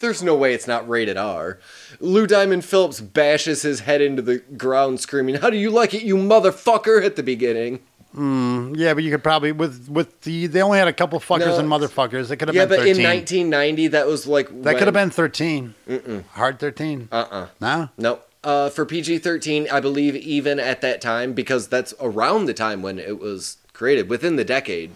[0.00, 1.60] There's no way it's not rated R.
[2.00, 6.02] Lou Diamond Phillips bashes his head into the ground screaming, How do you like it,
[6.02, 7.04] you motherfucker?
[7.04, 7.78] at the beginning.
[8.16, 11.58] Yeah, but you could probably with with the they only had a couple fuckers No.
[11.58, 12.28] and motherfuckers.
[12.28, 12.96] They could have Yeah, been Yeah, but thirteen.
[13.04, 14.62] in 1990, that was like.
[14.62, 16.24] that could have been 13 Mm-mm.
[16.28, 17.08] Hard thirteen.
[17.10, 17.88] Uh uh no.
[17.98, 18.18] No.
[18.44, 22.82] Uh, for PG 13, I believe even at that time, because that's around the time
[22.82, 24.90] when it was created, within the decade,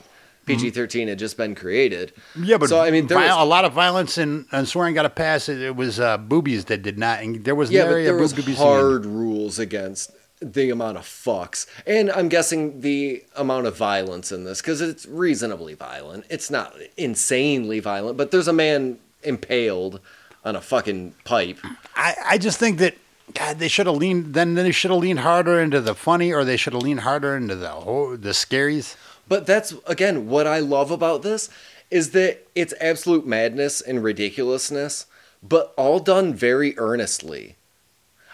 [0.46, 2.12] PG 13 had just been created.
[2.38, 4.94] Yeah, but So, I mean, there vi- was- a lot of violence and, and swearing
[4.94, 5.48] got a pass.
[5.48, 7.20] It, it was uh, boobies that did not.
[7.22, 8.56] And there was Yeah, but there was boobies.
[8.58, 14.44] hard rules against the amount of fucks, and I'm guessing the amount of violence in
[14.44, 16.24] this because it's reasonably violent.
[16.30, 19.98] It's not insanely violent, but there's a man impaled
[20.44, 21.58] on a fucking pipe.
[21.96, 22.94] I, I just think that
[23.34, 24.34] God, they should have leaned.
[24.34, 27.36] Then they should have leaned harder into the funny, or they should have leaned harder
[27.36, 28.96] into the ho the scaries.
[29.28, 31.50] But that's again what I love about this
[31.90, 35.06] is that it's absolute madness and ridiculousness,
[35.42, 37.56] but all done very earnestly.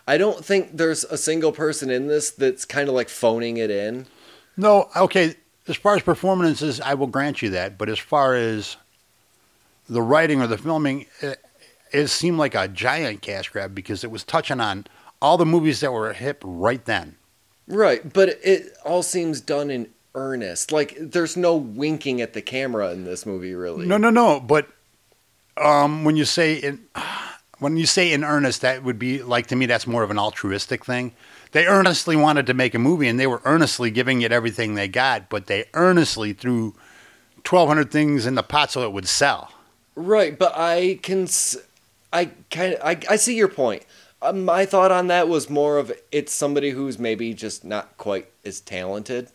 [0.06, 3.70] I don't think there's a single person in this that's kind of like phoning it
[3.70, 4.06] in.
[4.56, 5.36] No, okay.
[5.66, 7.78] As far as performances, I will grant you that.
[7.78, 8.76] But as far as
[9.88, 11.34] the writing or the filming, eh,
[11.94, 14.86] it, seemed like a giant cash grab because it was touching on
[15.22, 17.16] all the movies that were hip right then.
[17.66, 20.70] Right, but it all seems done in earnest.
[20.72, 23.86] Like there's no winking at the camera in this movie, really.
[23.86, 24.40] No, no, no.
[24.40, 24.68] But
[25.56, 26.86] um, when you say in
[27.58, 29.66] when you say in earnest, that would be like to me.
[29.66, 31.12] That's more of an altruistic thing.
[31.52, 34.88] They earnestly wanted to make a movie, and they were earnestly giving it everything they
[34.88, 35.30] got.
[35.30, 36.74] But they earnestly threw
[37.44, 39.52] twelve hundred things in the pot so it would sell.
[39.96, 41.56] Right, but I can, s-
[42.14, 43.82] I kind of, I, I see your point.
[44.22, 48.28] Uh, my thought on that was more of it's somebody who's maybe just not quite
[48.44, 49.28] as talented,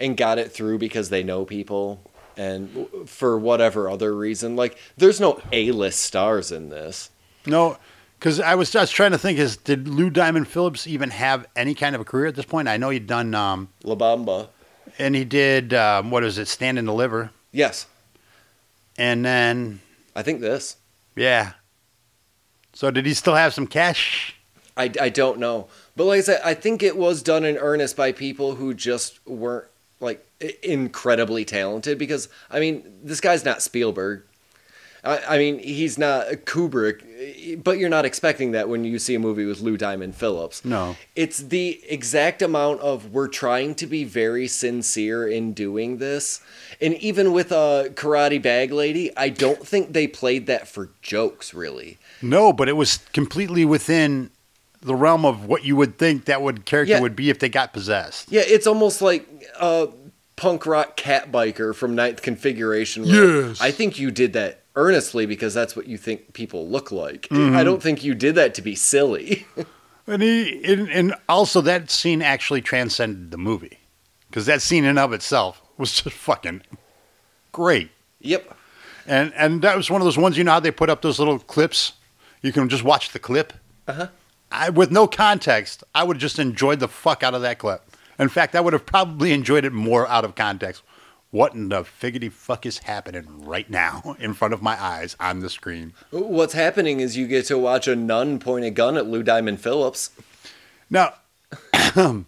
[0.00, 2.00] and got it through because they know people
[2.36, 4.54] and for whatever other reason.
[4.56, 7.10] Like, there's no A-list stars in this.
[7.44, 7.76] No,
[8.18, 11.74] because I was just trying to think: is did Lou Diamond Phillips even have any
[11.74, 12.68] kind of a career at this point?
[12.68, 14.48] I know he'd done, um, La Bamba.
[14.98, 17.86] and he did um, what is it, Stand and Deliver, Yes,
[18.96, 19.80] and then
[20.14, 20.76] I think this.
[21.18, 21.52] Yeah.
[22.72, 24.36] So did he still have some cash?
[24.76, 25.68] I, I don't know.
[25.96, 29.18] But like I said, I think it was done in earnest by people who just
[29.26, 29.66] weren't
[30.00, 30.24] like
[30.62, 34.22] incredibly talented because I mean, this guy's not Spielberg.
[35.04, 39.18] I, I mean, he's not Kubrick, but you're not expecting that when you see a
[39.18, 40.64] movie with Lou Diamond Phillips.
[40.64, 40.96] No.
[41.16, 46.40] It's the exact amount of we're trying to be very sincere in doing this.
[46.80, 51.54] And even with a karate bag lady, I don't think they played that for jokes
[51.54, 51.98] really.
[52.22, 54.30] No, but it was completely within
[54.80, 57.00] the realm of what you would think that would character Yeah.
[57.00, 58.30] would be if they got possessed.
[58.30, 59.26] Yeah, it's almost like
[59.60, 59.88] a
[60.36, 63.04] punk rock cat biker from Ninth Configuration.
[63.04, 63.60] Yes.
[63.60, 67.22] I think you did that earnestly because that's what you think people look like.
[67.28, 67.56] Mm-hmm.
[67.56, 69.46] I don't think you did that to be silly.
[70.10, 73.78] And he and, and also that scene actually transcended the movie
[74.30, 76.62] because that scene in of itself was just fucking
[77.52, 77.90] great.
[78.18, 78.56] yep.
[79.06, 81.18] And and that was one of those ones you know how they put up those
[81.18, 81.92] little clips.
[82.40, 83.52] You can just watch the clip.
[83.86, 84.06] Uh-huh.
[84.50, 87.82] I with no context, I would have just enjoyed the fuck out of that clip.
[88.18, 90.82] In fact, I would have probably enjoyed it more out of context.
[91.30, 95.40] What in the figgity fuck is happening right now in front of my eyes on
[95.40, 95.92] the screen?
[96.10, 99.60] What's happening is you get to watch a nun point a gun at Lou Diamond
[99.60, 100.10] Phillips,
[100.88, 101.14] Now,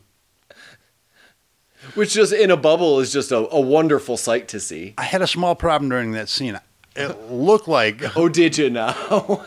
[1.94, 4.94] which just in a bubble is just a, a wonderful sight to see.
[4.98, 6.58] I had a small problem during that scene.
[6.94, 9.46] It looked like Oh, did you now?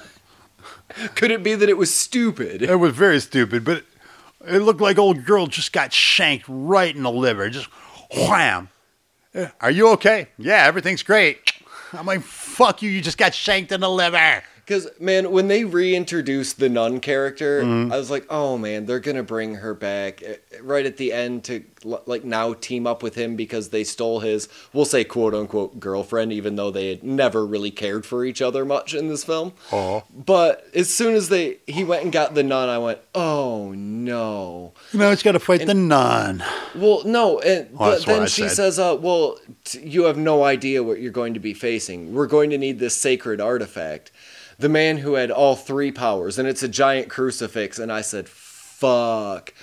[1.16, 2.62] Could it be that it was stupid?
[2.62, 3.84] it was very stupid, but
[4.48, 7.50] it looked like old girl just got shanked right in the liver.
[7.50, 7.68] Just
[8.16, 8.70] wham.
[9.62, 10.28] Are you okay?
[10.38, 11.54] Yeah, everything's great.
[11.92, 14.44] I'm like, fuck you, you just got shanked in the liver.
[14.66, 17.92] Because man, when they reintroduced the nun character, Mm-hmm.
[17.92, 21.44] I was like, oh man, they're gonna bring her back eh, right at the end
[21.46, 25.80] to like now team up with him because they stole his, we'll say quote unquote
[25.82, 29.52] girlfriend, even though they had never really cared for each other much in this film.
[29.72, 30.04] Oh.
[30.16, 34.74] But as soon as they he went and got the nun, I went, oh no.
[34.94, 36.44] You know, it's got to fight the nun.
[36.76, 38.52] Well, no, and Oh, but then she said.
[38.52, 42.14] says, uh, "Well, t- you have no idea what you're going to be facing.
[42.14, 44.12] We're going to need this sacred artifact."
[44.58, 48.30] The man who had all three powers, and it's a giant crucifix, and I said,
[48.30, 49.54] "Fuck."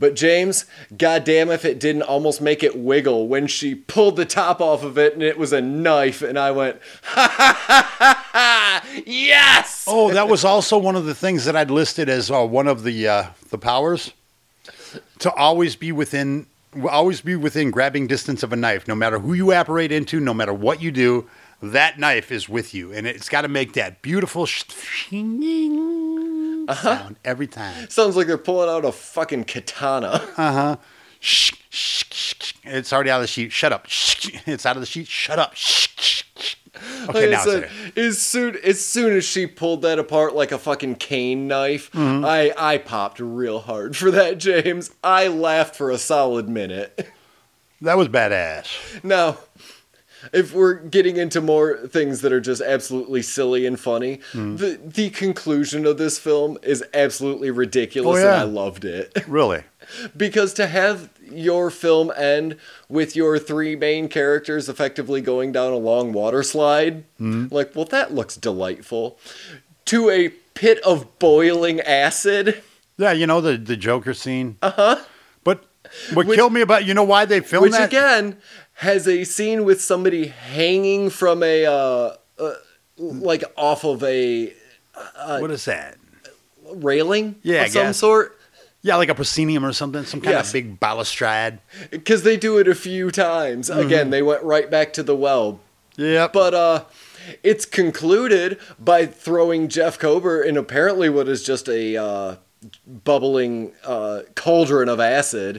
[0.00, 0.64] But James,
[0.96, 4.96] goddamn if it didn't almost make it wiggle when she pulled the top off of
[4.96, 9.02] it and it was a knife, and I went, ha ha ha ha ha!
[9.04, 9.84] Yes!
[9.88, 12.84] Oh, that was also one of the things that I'd listed as uh, one of
[12.84, 14.12] the uh, the powers
[15.18, 16.46] to always be within
[16.88, 18.86] always be within grabbing distance of a knife.
[18.86, 21.28] No matter who you apparate into, no matter what you do,
[21.62, 24.64] that knife is with you, and it's got to make that beautiful sh-
[25.10, 27.88] sound every time.
[27.90, 30.78] Sounds like they're pulling out a fucking katana.
[31.20, 32.52] Shh, shh, shh, shh.
[32.62, 33.50] It's already out of the sheet.
[33.50, 33.86] Shut up.
[33.88, 35.08] Shh, It's out of the sheet.
[35.08, 35.52] Shut up.
[35.56, 36.54] Shh, shh, shh.
[37.08, 38.04] Okay, Like now said, there.
[38.06, 42.24] as soon as soon as she pulled that apart like a fucking cane knife, Mm-hmm.
[42.24, 44.92] I I popped real hard for that, James.
[45.02, 47.08] I laughed for a solid minute.
[47.80, 49.04] That was badass.
[49.04, 49.38] Now,
[50.32, 54.56] if we're getting into more things that are just absolutely silly and funny, Mm-hmm.
[54.56, 58.32] the the conclusion of this film is absolutely ridiculous, Oh, yeah.
[58.34, 59.12] and I loved it.
[59.28, 59.62] Really.
[60.16, 62.56] because to have your film end
[62.88, 67.54] with your three main characters effectively going down a long water slide, Mm-hmm.
[67.54, 69.18] like, well, that looks delightful.
[69.86, 72.62] To a pit of boiling acid.
[72.98, 74.56] Yeah, you know the the Joker scene.
[74.60, 74.96] Uh huh.
[75.44, 75.64] But
[76.12, 77.88] what Which- killed me about you know why they filmed which that?
[77.88, 78.36] again
[78.78, 82.52] has a scene with somebody hanging from a uh, uh
[82.96, 84.52] like off of a
[85.40, 85.96] what is that?
[86.74, 88.36] railing Yeah, of some sort
[88.82, 90.48] Yeah, like a proscenium or something, some kind Yes.
[90.48, 91.58] of big balustrade.
[91.90, 93.80] because they do it a few times Mm-hmm.
[93.86, 95.60] again they went right back to the well
[95.96, 96.28] Yeah.
[96.32, 96.84] but uh
[97.42, 102.36] it's concluded by throwing jeff kober in apparently what is just a uh
[102.86, 105.58] bubbling uh cauldron of acid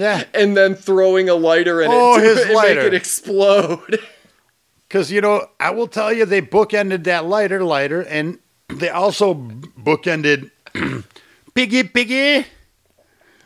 [0.00, 2.74] yeah, and then throwing a lighter in Oh, it to his lighter.
[2.84, 4.00] make it explode
[4.88, 8.38] because you know I will tell you they bookended that lighter, lighter, and
[8.68, 10.50] they also bookended
[11.54, 12.46] Piggy, Piggy.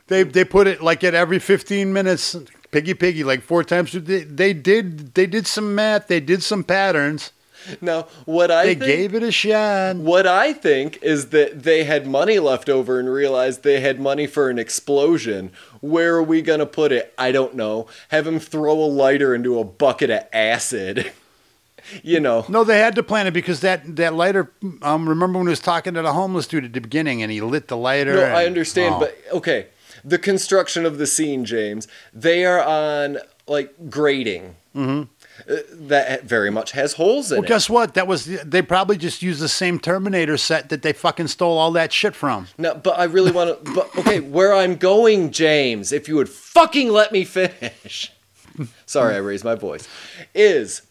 [0.07, 2.37] They they put it like at every fifteen minutes,
[2.71, 3.93] Piggy, Piggy, like four times.
[3.93, 7.33] They, they did they did some math, they did some patterns.
[7.81, 9.97] Now what i They think gave it a shot.
[9.97, 14.27] What I think is that they had money left over and realized they had money
[14.27, 15.51] for an explosion.
[15.81, 17.13] Where are we going to put it?
[17.19, 17.87] I don't know.
[18.09, 21.13] Have him throw a lighter into a bucket of acid.
[22.03, 22.45] you know.
[22.49, 24.51] No, they had to plan it because that that lighter.
[24.83, 27.41] Um, remember when he was talking to the homeless dude at the beginning, and he
[27.41, 28.15] lit the lighter.
[28.15, 29.01] No, and- I understand, Oh.
[29.01, 29.67] but okay.
[30.07, 34.57] The construction of the scene, James, they are on like grading.
[34.77, 35.03] Mm-hmm.
[35.49, 37.49] Uh, that very much has holes in well, it.
[37.51, 37.95] Well, guess what?
[37.95, 41.73] That was they probably just used the same Terminator set that they fucking stole all
[41.73, 42.47] that shit from.
[42.57, 43.73] No, but I really want to.
[43.75, 48.13] But okay, where I'm going, James, if you would fucking let me finish.
[48.87, 49.89] Sorry, I raised my voice.
[50.35, 50.83] Is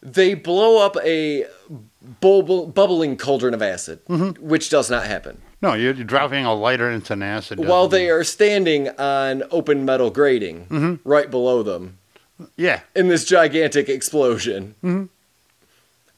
[0.00, 1.44] they blow up a
[2.20, 4.44] bubble, bubbling cauldron of acid, mm-hmm.
[4.46, 5.42] which does not happen.
[5.60, 7.60] No, you're dropping a lighter into an acid.
[7.60, 11.08] While they are standing on open metal grating mm-hmm.
[11.08, 11.98] right below them
[12.56, 14.74] yeah, in this gigantic explosion.
[14.82, 15.04] Mm-hmm.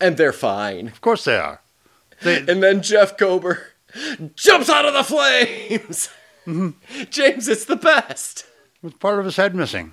[0.01, 0.89] And they're fine.
[0.89, 1.61] of course they are.
[2.23, 3.69] They, And then Jeff Kober
[4.35, 6.09] jumps out of the flames.
[6.47, 7.03] Mm-hmm.
[7.11, 8.45] James, it's the best.
[8.83, 9.93] with part of his head missing.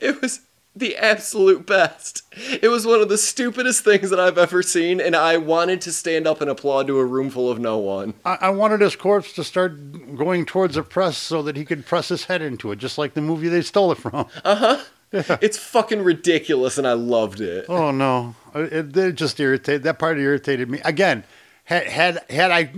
[0.00, 0.40] It was
[0.74, 2.22] the absolute best.
[2.62, 5.92] It was one of the stupidest things that I've ever seen, and I wanted to
[5.92, 8.14] stand up and applaud to a room full of no one.
[8.24, 11.84] I, I wanted his corpse to start going towards the press so that he could
[11.86, 14.26] press his head into it, just like the movie they stole it from.
[14.44, 14.82] Uh-huh.
[15.42, 17.66] It's fucking ridiculous, and I loved it.
[17.68, 19.82] Oh no, it, it just irritated.
[19.82, 20.80] That part irritated me.
[20.84, 21.24] Again,
[21.64, 22.72] had had had I,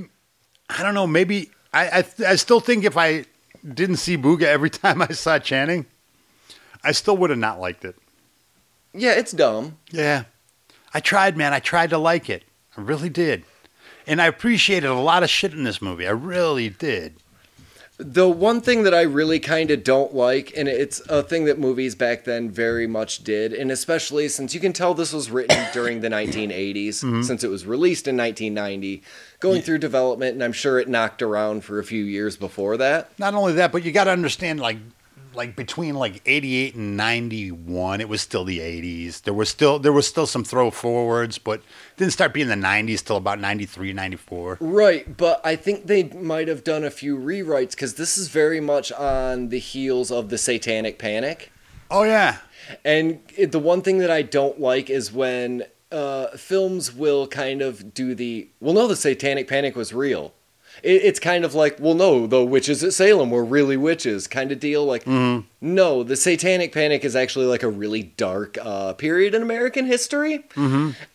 [0.68, 1.07] I don't know.
[1.07, 3.26] Maybe I I, I still think if I
[3.72, 5.87] didn't see Booga every time I saw Channing,
[6.82, 7.97] I still would have not liked it.
[8.93, 9.78] Yeah, it's dumb.
[9.91, 10.24] Yeah,
[10.93, 11.53] I tried, man.
[11.53, 12.43] I tried to like it.
[12.76, 13.45] I really did,
[14.09, 16.07] and I appreciated a lot of shit in this movie.
[16.07, 17.14] I really did.
[17.97, 21.61] The one thing that I really kind of don't like, and it's a thing that
[21.61, 25.65] movies back then very much did, and especially since you can tell this was written
[25.73, 27.23] during the 1980s, mm-hmm.
[27.23, 29.03] since it was released in 1990,
[29.39, 33.17] going through development, and I'm sure it knocked around for a few years before that.
[33.19, 34.79] Not only that, but you got to understand, like
[35.35, 39.93] like between like 88 and 91 it was still the 80s there was still there
[39.93, 41.62] was still some throw forwards but
[41.97, 46.49] didn't start being the 90s till about 93 94 Right, but I think they might
[46.49, 50.39] have done a few rewrites because this is very much on the heels of the
[50.39, 51.51] Satanic Panic.
[51.91, 52.39] oh yeah
[52.85, 57.62] And it, the one thing that I don't like is when uh, films will kind
[57.62, 60.32] of do the, well, no, the Satanic Panic was real.
[60.83, 64.51] It, it's kind of like, well, no, the witches at Salem were really witches kind
[64.53, 64.85] of deal.
[64.85, 69.87] Like, no, the Satanic Panic is actually like a really dark uh, period in American
[69.87, 70.45] history.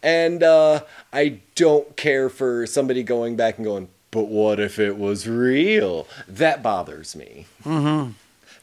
[0.02, 0.82] And uh,
[1.14, 6.08] I don't care for somebody going back and going, but what if it was real?
[6.28, 7.46] That bothers me.
[7.64, 8.12] Mm-hmm.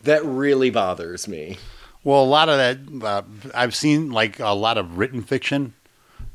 [0.02, 1.58] That really bothers me.
[2.04, 3.22] well a lot of that uh,
[3.54, 5.74] i've seen like a lot of written fiction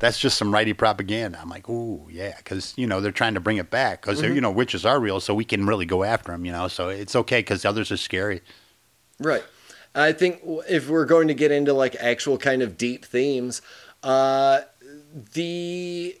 [0.02, 3.40] that's just some righty propaganda i'm like ooh yeah because you know they're trying to
[3.40, 6.32] bring it back because you know witches are real so we can really go after
[6.32, 8.42] them you know so it's okay because others are scary
[9.22, 9.44] Right.
[9.94, 13.62] I think if we're going to get into like actual kind of deep themes,
[14.02, 14.62] uh,
[15.34, 16.16] the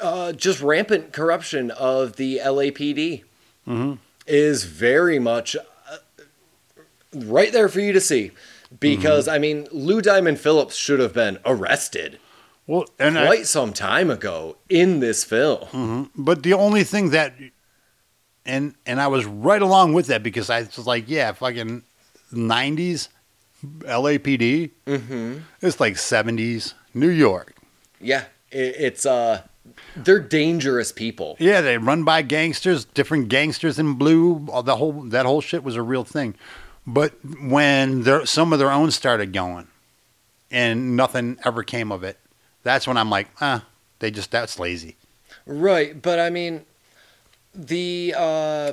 [0.00, 3.24] uh, just rampant corruption of the LAPD
[4.26, 5.96] is very much uh,
[7.14, 8.30] right there for you to see.
[8.78, 12.18] Because I mean, Lou Diamond Phillips should have been arrested
[12.66, 16.10] well and I, quite some time ago in this film.
[16.16, 17.34] But the only thing that,
[18.44, 21.82] and and I was right along with that because I was like, yeah, fucking
[22.32, 23.08] nineties,
[23.64, 24.70] LAPD.
[24.86, 25.38] Mm-hmm.
[25.62, 27.54] It's like seventies New York.
[28.00, 29.42] Yeah, it, it's uh,
[29.96, 31.36] they're dangerous people.
[31.38, 34.46] Yeah, they run by gangsters, different gangsters in blue.
[34.50, 36.34] All the whole that whole shit was a real thing.
[36.86, 39.66] But when there, some of their own started going,
[40.50, 42.18] and nothing ever came of it,
[42.66, 43.64] that's when I'm like, ah,
[44.00, 44.96] they just that's lazy.
[45.46, 46.64] Right, but I mean,
[47.54, 48.72] the uh,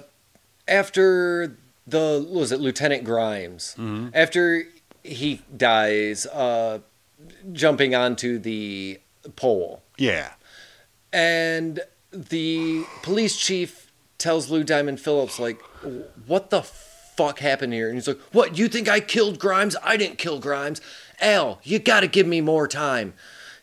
[0.67, 1.55] after
[1.87, 3.75] the what was it Lieutenant Grimes
[4.13, 4.63] after
[5.03, 6.79] he dies, uh,
[7.51, 8.99] jumping onto the
[9.35, 10.31] pole, Yeah.
[11.11, 11.79] and
[12.11, 15.59] the police chief tells Lou Diamond Phillips like,
[16.27, 18.57] "What the fuck happened here?" And he's like, "What?
[18.57, 19.75] You think I killed Grimes?
[19.83, 20.79] I didn't kill Grimes.
[21.21, 23.13] Al, you got to give me more time."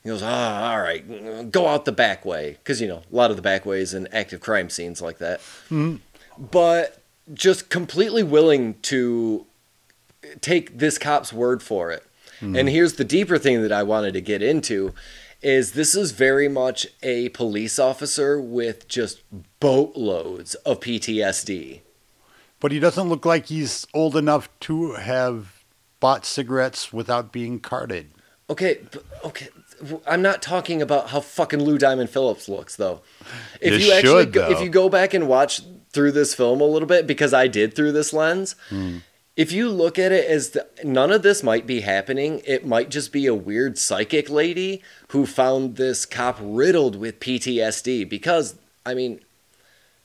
[0.03, 3.31] He goes, "Ah, all right, go out the back way," because you know a lot
[3.31, 5.41] of the back ways and active crime scenes like that.
[6.39, 7.03] But
[7.35, 9.47] just completely willing to
[10.41, 12.05] take this cop's word for it.
[12.43, 14.95] And here's the deeper thing that I wanted to get into
[15.43, 19.21] is this is very much a police officer with just
[19.61, 21.81] boatloads of PTSD.
[22.59, 25.65] But he doesn't look like he's old enough to have
[25.99, 28.11] bought cigarettes without being carded.
[28.49, 29.49] Okay, but, okay.
[30.07, 33.01] I'm not talking about how fucking Lou Diamond Phillips looks though.
[33.61, 35.63] If You you, actually should, go, if you go back and watch
[35.93, 38.57] through this film a little bit because I did through this lens,
[39.37, 42.91] if you look at it as the, none of this might be happening, it might
[42.91, 48.95] just be a weird psychic lady who found this cop riddled with PTSD because I
[48.95, 49.21] mean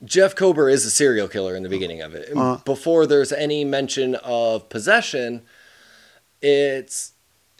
[0.03, 2.35] Jeff Kober is a serial killer in the beginning of it.
[2.35, 2.57] Uh.
[2.65, 5.41] Before there's any mention of possession,
[6.41, 7.13] it's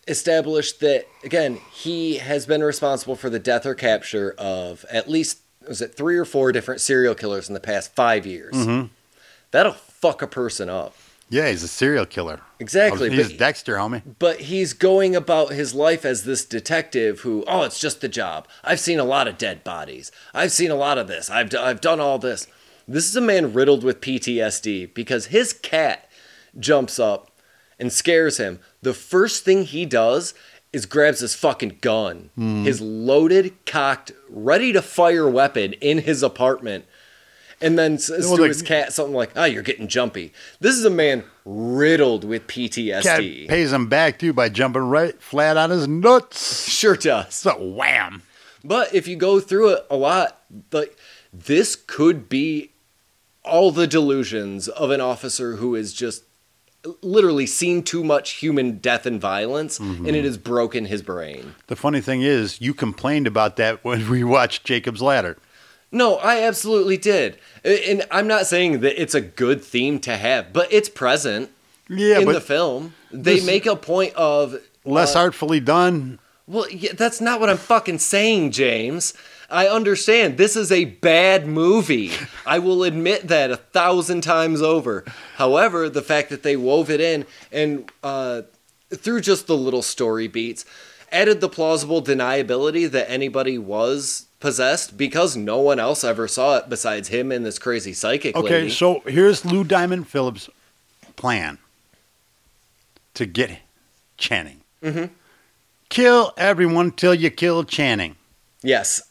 [0.07, 5.39] established that again he has been responsible for the death or capture of at least
[5.67, 8.53] was it three or four different serial killers in the past five years.
[8.53, 8.87] Mm-hmm.
[9.51, 10.95] That'll fuck a person up.
[11.27, 12.39] Yeah, he's a serial killer.
[12.59, 14.03] Exactly, He's but- Dexter, homie.
[14.19, 18.47] But he's going about his life as this detective who, oh, it's just the job.
[18.63, 20.11] I've seen a lot of dead bodies.
[20.35, 21.31] I've seen a lot of this.
[21.31, 22.45] I've, d- I've done all this.
[22.87, 26.07] This is a man riddled with PTSD because his cat
[26.59, 27.31] jumps up
[27.79, 28.59] and scares him.
[28.81, 30.33] The first thing he does
[30.73, 32.29] is grabs his fucking gun,
[32.65, 36.85] his loaded, cocked, ready to fire weapon in his apartment,
[37.61, 40.75] and then says Well, to like- his cat something like, "Ah, you're getting jumpy." This
[40.75, 43.47] is a man riddled with Cat PTSD.
[43.47, 46.69] pays him back too by jumping right flat on his nuts.
[46.69, 47.33] Sure does.
[47.33, 48.23] So wham.
[48.61, 50.41] But if you go through it a lot,
[50.73, 50.97] like
[51.31, 52.71] this could be
[53.45, 56.24] all the delusions of an officer who is just
[57.01, 61.55] literally seen too much human death and violence and it has broken his brain.
[61.67, 65.37] The funny thing is, you complained about that when we watched Jacob's Ladder.
[65.91, 67.37] No, I absolutely did.
[67.63, 71.51] And I'm not saying that it's a good theme to have, but it's present
[71.87, 72.93] Yeah, in the film.
[73.11, 76.19] They make a point of less uh, artfully done.
[76.47, 79.13] Well, yeah, that's not what I'm fucking saying, James.
[79.55, 80.37] I understand.
[80.37, 82.11] This is a bad movie.
[82.45, 85.05] I will admit that a thousand times over.
[85.37, 88.41] However, the fact that they wove it in and uh,
[88.93, 90.65] through just the little story beats
[91.11, 96.67] added the plausible deniability that anybody was possessed because no one else ever saw it
[96.69, 98.69] besides him and this crazy psychic Okay, lady.
[98.69, 100.49] so here's Lou Diamond Phillips'
[101.15, 101.57] plan.
[103.13, 103.59] to get
[104.17, 104.59] Channing.
[104.83, 105.13] Mm-hmm.
[105.89, 108.17] Kill everyone till you kill Channing.
[108.61, 109.01] Yes.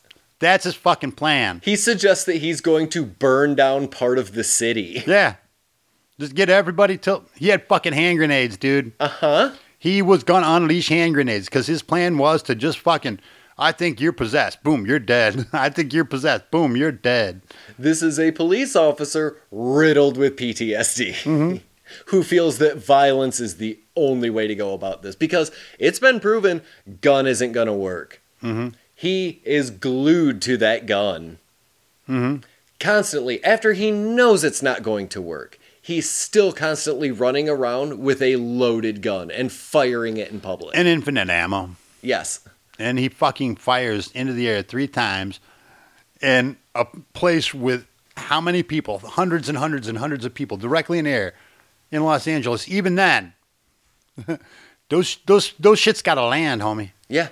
[0.45, 1.63] That's his fucking plan.
[1.65, 5.03] He suggests that he's going to burn down part of the city.
[5.15, 5.37] Yeah.
[6.21, 8.93] Just get everybody till he had fucking hand grenades, dude.
[9.01, 9.53] Uh huh.
[9.79, 13.19] He was gonna unleash hand grenades because his plan was to just fucking.
[13.59, 14.63] I think you're possessed.
[14.63, 15.47] Boom, you're dead.
[15.53, 16.51] I think you're possessed.
[16.51, 17.43] Boom, you're dead.
[17.79, 21.63] This is a police officer riddled with PTSD
[22.07, 26.21] who feels that violence is the only way to go about this because it's been
[26.21, 26.63] proven
[27.01, 28.21] gun isn't going to work.
[28.95, 31.39] He is glued to that gun
[32.09, 32.43] Mm-hmm.
[32.81, 35.59] constantly after he knows it's not going to work.
[35.81, 40.77] He's still constantly running around with a loaded gun and firing it in public.
[40.77, 41.77] And infinite ammo.
[42.03, 42.47] yes.
[42.79, 45.41] and he fucking fires into the air three times
[46.21, 46.85] in a
[47.15, 47.87] place with
[48.19, 48.99] how many people?
[48.99, 51.33] Hundreds and hundreds and hundreds of people directly in air
[51.91, 52.69] in Los Angeles.
[52.69, 53.33] Even then,
[54.91, 56.91] those those those shits got to land, homie.
[57.09, 57.29] Yeah.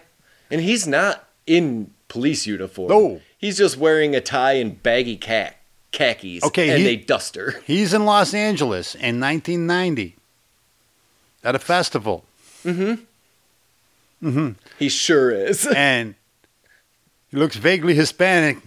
[0.51, 2.89] And he's not in police uniform.
[2.89, 3.21] No.
[3.39, 5.55] He's just wearing a tie and baggy ca-
[5.91, 7.61] khakis Okay, and he- a duster.
[7.67, 10.17] He's in Los Angeles in 1990
[11.45, 12.25] at a festival,
[12.65, 13.03] Mm-hmm.
[14.29, 14.51] Mm-hmm.
[14.79, 15.67] He sure is.
[15.77, 16.15] and
[17.29, 18.59] he looks vaguely Hispanic,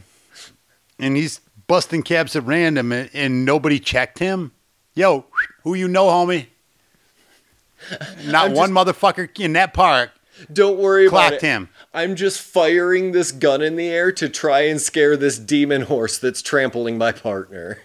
[0.99, 4.51] and he's busting cabs at random, and, and nobody checked him.
[4.95, 5.25] Yo,
[5.63, 6.47] who you know, homie?
[8.25, 10.11] Not I'm one motherfucker in that park
[10.51, 11.47] Don't worry about clocked it.
[11.47, 11.69] him.
[11.93, 16.17] I'm just firing this gun in the air to try and scare this demon horse
[16.17, 17.79] that's trampling my partner.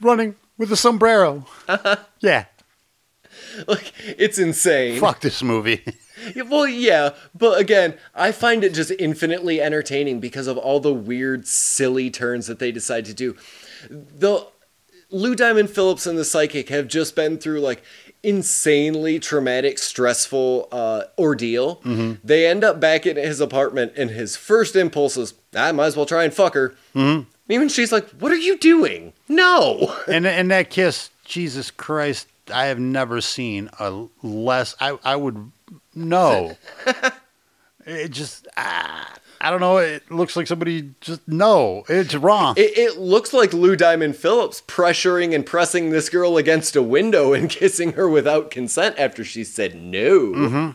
[0.00, 1.46] running with a sombrero.
[1.68, 1.96] Uh-huh.
[2.20, 2.44] Yeah,
[3.66, 5.00] Like, it's insane.
[5.00, 5.82] fuck this movie.
[6.36, 10.92] Yeah, Well, yeah, but again, I find it just infinitely entertaining because of all the
[10.92, 13.34] weird, silly turns that they decide to do.
[13.90, 14.46] The
[15.10, 17.82] Lou Diamond Phillips and the Psychic have just been through like
[18.22, 21.80] insanely traumatic, stressful uh, ordeal.
[22.24, 25.96] They end up back in his apartment, and his first impulse is, I might as
[25.96, 26.74] well try and fuck her.
[26.94, 27.28] Mm-hmm.
[27.48, 29.12] Even she's like, "What are you doing?
[29.28, 34.74] No." and and that kiss, Jesus Christ, I have never seen a less.
[34.80, 35.50] I I would
[35.94, 36.56] no.
[37.86, 39.12] it just ah,
[39.42, 39.78] I don't know.
[39.78, 41.82] It looks like somebody just no.
[41.88, 42.54] It's wrong.
[42.56, 47.32] It, it looks like Lou Diamond Phillips pressuring and pressing this girl against a window
[47.32, 50.74] and kissing her without consent after she said no.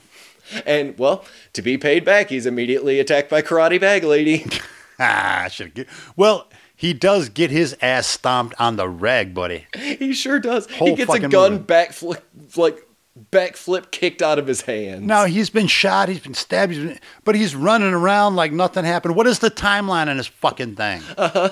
[0.66, 4.46] And, well, to be paid back, he's immediately attacked by Karate Bag Lady.
[5.00, 5.88] ah, should get.
[6.16, 9.68] Well, he does get his ass stomped on the reg, buddy.
[9.76, 10.68] he sure does.
[10.68, 11.64] he gets a gun movie.
[11.66, 12.22] backflip,
[12.56, 12.87] like,
[13.32, 15.08] backflip kicked out of his hand.
[15.08, 18.86] Now he's been shot, he's been stabbed, he's been, but he's running around like nothing
[18.86, 19.16] happened.
[19.16, 21.02] What is the timeline on this fucking thing?
[21.18, 21.52] Uh-huh.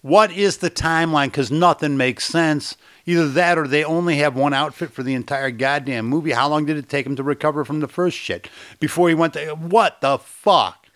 [0.00, 1.26] What is the timeline?
[1.26, 2.76] Because nothing makes sense.
[3.06, 6.32] Either that or they only have one outfit for the entire goddamn movie.
[6.32, 8.48] How long did it take him to recover from the first shit
[8.80, 10.88] before he went to what the fuck?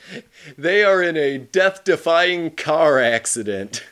[0.58, 3.84] They are in a death defying car accident.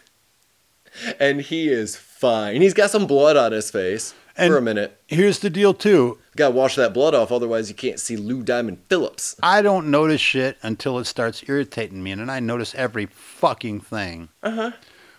[1.21, 2.61] And he is fine.
[2.61, 5.01] He's got some blood on his face And- for a minute.
[5.07, 6.19] Here's the deal too.
[6.37, 9.37] Gotta wash that blood off, otherwise you can't see Lou Diamond Phillips.
[9.43, 13.81] I don't notice shit until it starts irritating me, and then I notice every fucking
[13.83, 14.31] thing.
[14.43, 14.71] Uh huh.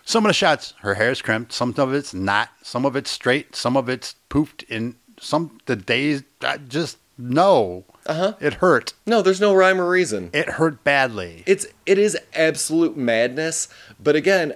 [0.04, 1.52] Some of the shots, her hair's crimped.
[1.52, 2.50] Some of it's not.
[2.62, 3.56] Some of it's straight.
[3.56, 4.62] Some of it's poofed.
[4.68, 7.84] In some the days, I just no.
[8.06, 8.32] Uh Uh-huh.
[8.40, 8.92] It hurt.
[9.06, 10.30] No, there's no rhyme or reason.
[10.34, 11.42] It hurt badly.
[11.46, 14.54] It's it is absolute madness, but again,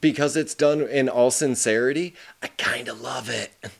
[0.00, 3.52] because it's done in all sincerity, I kind of love it.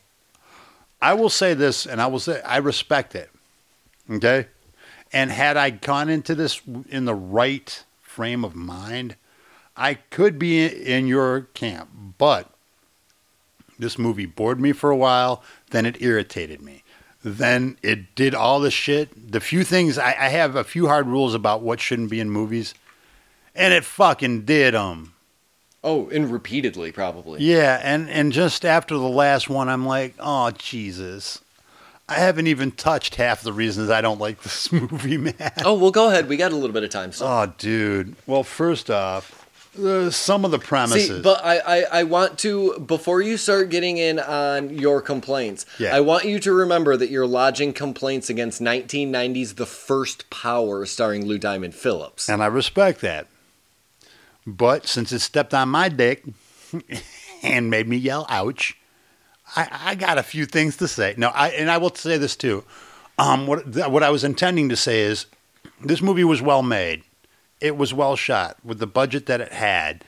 [1.01, 3.29] I will say this, and I will say I respect it.
[4.09, 4.47] Okay,
[5.13, 9.15] and had I gone into this in the right frame of mind,
[9.77, 11.89] I could be in your camp.
[12.17, 12.49] But
[13.77, 15.41] this movie bored me for a while.
[15.71, 16.83] Then it irritated me.
[17.23, 19.31] Then it did all the shit.
[19.31, 22.29] The few things I, I have a few hard rules about what shouldn't be in
[22.29, 22.73] movies,
[23.55, 25.13] and it fucking did them.
[25.83, 27.41] Oh, and repeatedly probably.
[27.41, 31.39] Yeah, and and just after the last one, I'm like, oh Jesus,
[32.09, 35.53] I haven't even touched half the reasons I don't like this movie, man.
[35.63, 36.27] Oh, well, go ahead.
[36.27, 37.27] We got a little bit of time still.
[37.27, 38.15] Oh, dude.
[38.27, 39.35] Well, first off,
[39.81, 41.07] uh, some of the premises.
[41.17, 45.65] See, but I, I, I want to, before you start getting in on your complaints,
[45.77, 45.95] Yeah.
[45.95, 51.25] I want you to remember that you're lodging complaints against 1990's The First Power starring
[51.27, 52.27] Lou Diamond Phillips.
[52.27, 53.27] and I respect that.
[54.53, 56.23] But since it stepped on my dick
[57.43, 58.77] and made me yell, ouch,
[59.55, 61.13] I, I got a few things to say.
[61.17, 62.63] No, I and I will say this too.
[63.17, 65.25] Um, what th- what I was intending to say is,
[65.83, 67.03] this movie was well made.
[67.59, 70.05] It was well shot with the budget that it had.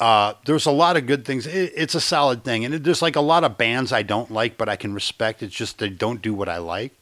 [0.00, 1.46] Uh, there's a lot of good things.
[1.46, 4.30] It, it's a solid thing, and it, there's like a lot of bands I don't
[4.30, 5.42] like, but I can respect.
[5.42, 6.92] It's just they don't do what I like.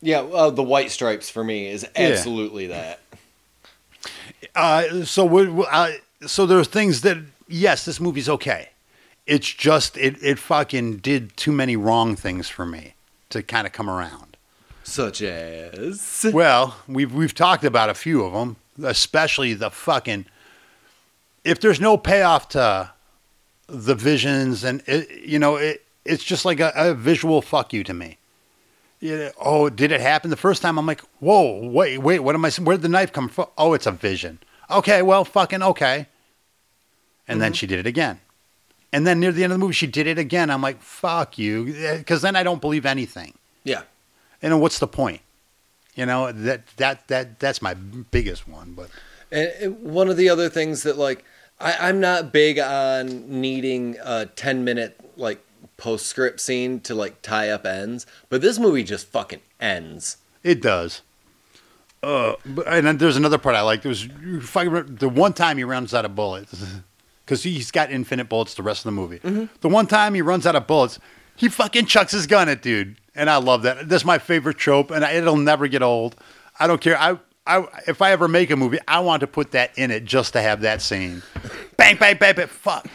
[0.00, 3.00] Yeah, uh, the white stripes for me is absolutely that.
[4.54, 5.92] Uh, so we uh,
[6.26, 7.18] so there are things that
[7.48, 8.70] yes, this movie's okay.
[9.26, 12.94] It's just it it fucking did too many wrong things for me
[13.30, 14.36] to kind of come around.
[14.84, 16.26] Such as.
[16.32, 20.26] Well, we've we've talked about a few of them, especially the fucking.
[21.44, 22.90] If there's no payoff to
[23.66, 27.84] the visions, and it, you know, it it's just like a, a visual fuck you
[27.84, 28.18] to me.
[29.00, 30.78] Yeah, oh, did it happen the first time?
[30.78, 32.50] I'm like, whoa, wait, wait, what am I?
[32.50, 33.46] Where'd the knife come from?
[33.58, 34.38] Oh, it's a vision.
[34.70, 36.06] Okay, well, fucking okay.
[37.32, 38.20] And then she did it again.
[38.92, 40.50] And then near the end of the movie, she did it again.
[40.50, 41.64] I'm like, fuck you,
[41.98, 43.34] because then I don't believe anything.
[43.64, 43.82] Yeah.
[44.42, 45.22] And what's the point?
[45.94, 48.72] You know that that that that's my biggest one.
[48.72, 48.88] But
[49.30, 51.24] And one of the other things that like
[51.60, 55.44] I, I'm not big on needing a ten minute like
[55.76, 60.16] postscript scene to like tie up ends, but this movie just fucking ends.
[60.42, 61.02] it does.
[62.02, 63.82] Uh, but, and then there's another part I like.
[63.82, 66.64] There was the one time he runs out of bullets
[67.24, 69.18] because he's got infinite bullets the rest of the movie.
[69.20, 69.46] Mm-hmm.
[69.60, 70.98] The one time he runs out of bullets,
[71.36, 73.88] he fucking chucks his gun at dude, and I love that.
[73.88, 76.16] That's my favorite trope, and I, it'll never get old.
[76.58, 76.98] I don't care.
[76.98, 80.04] I, I if I ever make a movie, I want to put that in it
[80.04, 81.22] just to have that scene.
[81.76, 82.86] bang, bang, bang, bang, fuck.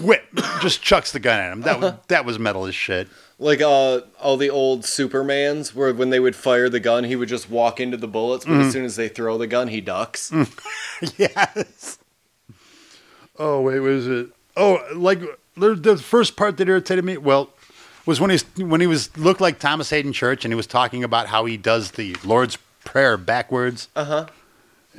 [0.00, 0.24] Whip,
[0.60, 1.62] just chucks the gun at him.
[1.62, 3.08] That was that was metal as shit.
[3.38, 7.28] Like uh, all the old Supermans, where when they would fire the gun, he would
[7.28, 8.72] just walk into the bullets, but as mm.
[8.72, 10.30] soon as they throw the gun, he ducks.
[10.30, 11.14] Mm.
[11.18, 11.98] yes.
[13.38, 14.28] Oh wait, was it?
[14.56, 15.20] Oh, like
[15.56, 17.16] the, the first part that irritated me.
[17.16, 17.50] Well,
[18.06, 21.04] was when he's when he was looked like Thomas Haden Church, and he was talking
[21.04, 23.88] about how he does the Lord's Prayer backwards.
[23.94, 24.26] Uh huh.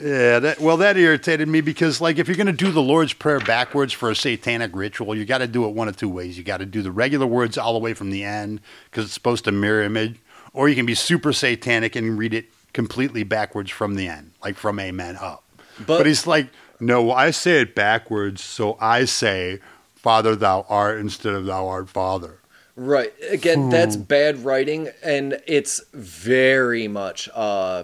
[0.01, 3.39] Yeah, that well, that irritated me because like if you're gonna do the Lord's Prayer
[3.39, 6.35] backwards for a satanic ritual, you got to do it one of two ways.
[6.37, 9.13] You got to do the regular words all the way from the end because it's
[9.13, 10.17] supposed to mirror image,
[10.53, 14.55] or you can be super satanic and read it completely backwards from the end, like
[14.55, 15.43] from Amen up.
[15.77, 16.47] But, But- he's like,
[16.85, 19.59] no, I say it backwards, so I say,
[19.95, 22.39] Father, thou art instead of thou art Father.
[22.75, 23.13] Right.
[23.29, 27.29] Again, that's bad writing, and it's very much.
[27.33, 27.83] Uh,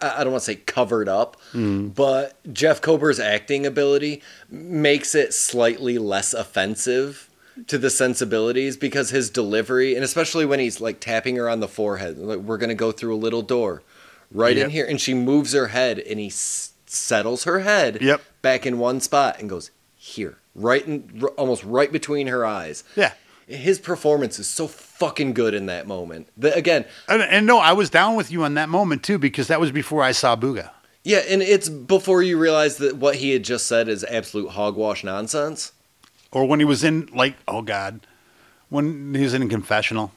[0.00, 5.32] I I don't want to say covered up, but Jeff Kober's acting ability makes it
[5.32, 7.30] slightly less offensive
[7.68, 11.68] to the sensibilities because his delivery, and especially when he's like tapping her on the
[11.68, 13.82] forehead, like we're gonna go through a little door,
[14.32, 14.64] right Yep.
[14.64, 18.22] in here, and she moves her head, and he s- settles her head Yep.
[18.42, 22.84] back in one spot and goes here, right in, r- almost right between her eyes
[22.96, 23.12] Yeah.
[23.46, 26.28] his performance is so fucking good in that moment.
[26.36, 29.48] The, again, And, and no, I was down with you on that moment too because
[29.48, 30.70] that was before I saw Booga.
[31.02, 35.04] yeah, and it's before you realize that what he had just said is absolute hogwash
[35.04, 35.72] nonsense.
[36.32, 38.00] Or when he was in, like, oh God,
[38.68, 40.12] when he was in confessional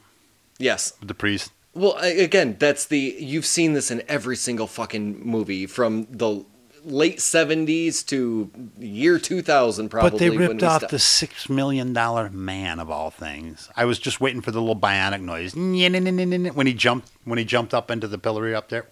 [0.58, 0.94] Yes.
[1.04, 1.52] the priest.
[1.76, 6.44] Well, again, that's the you've seen this in every single fucking movie from the
[6.88, 11.92] late 70s to year 2000 probably But they when ripped off sto- the six million
[11.94, 13.70] dollar man of all things.
[13.76, 17.74] I was just waiting for the little bionic noise when he jumped when he jumped
[17.74, 18.86] up into the pillory up there.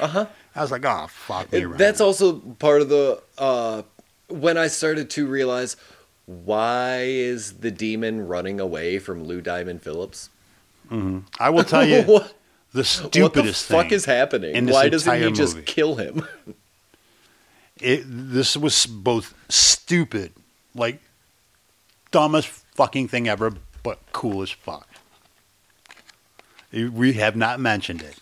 [0.00, 0.26] Uh-huh.
[0.56, 1.60] I was like, oh fuck me.
[1.60, 3.82] It- that's also part of the uh
[4.28, 5.76] when I started to realize
[6.26, 10.30] why is the demon running away from Lou Diamond Phillips?
[11.40, 12.34] I will tell you what,
[12.72, 14.66] the what stupidest the fuck thing is happening?
[14.66, 16.26] Why doesn't he entire just kill him?
[17.82, 20.32] it, this was both stupid,
[20.74, 21.00] like
[22.10, 23.52] dumbest fucking thing ever,
[23.82, 24.88] but cool as fuck.
[26.72, 28.18] We have not mentioned it.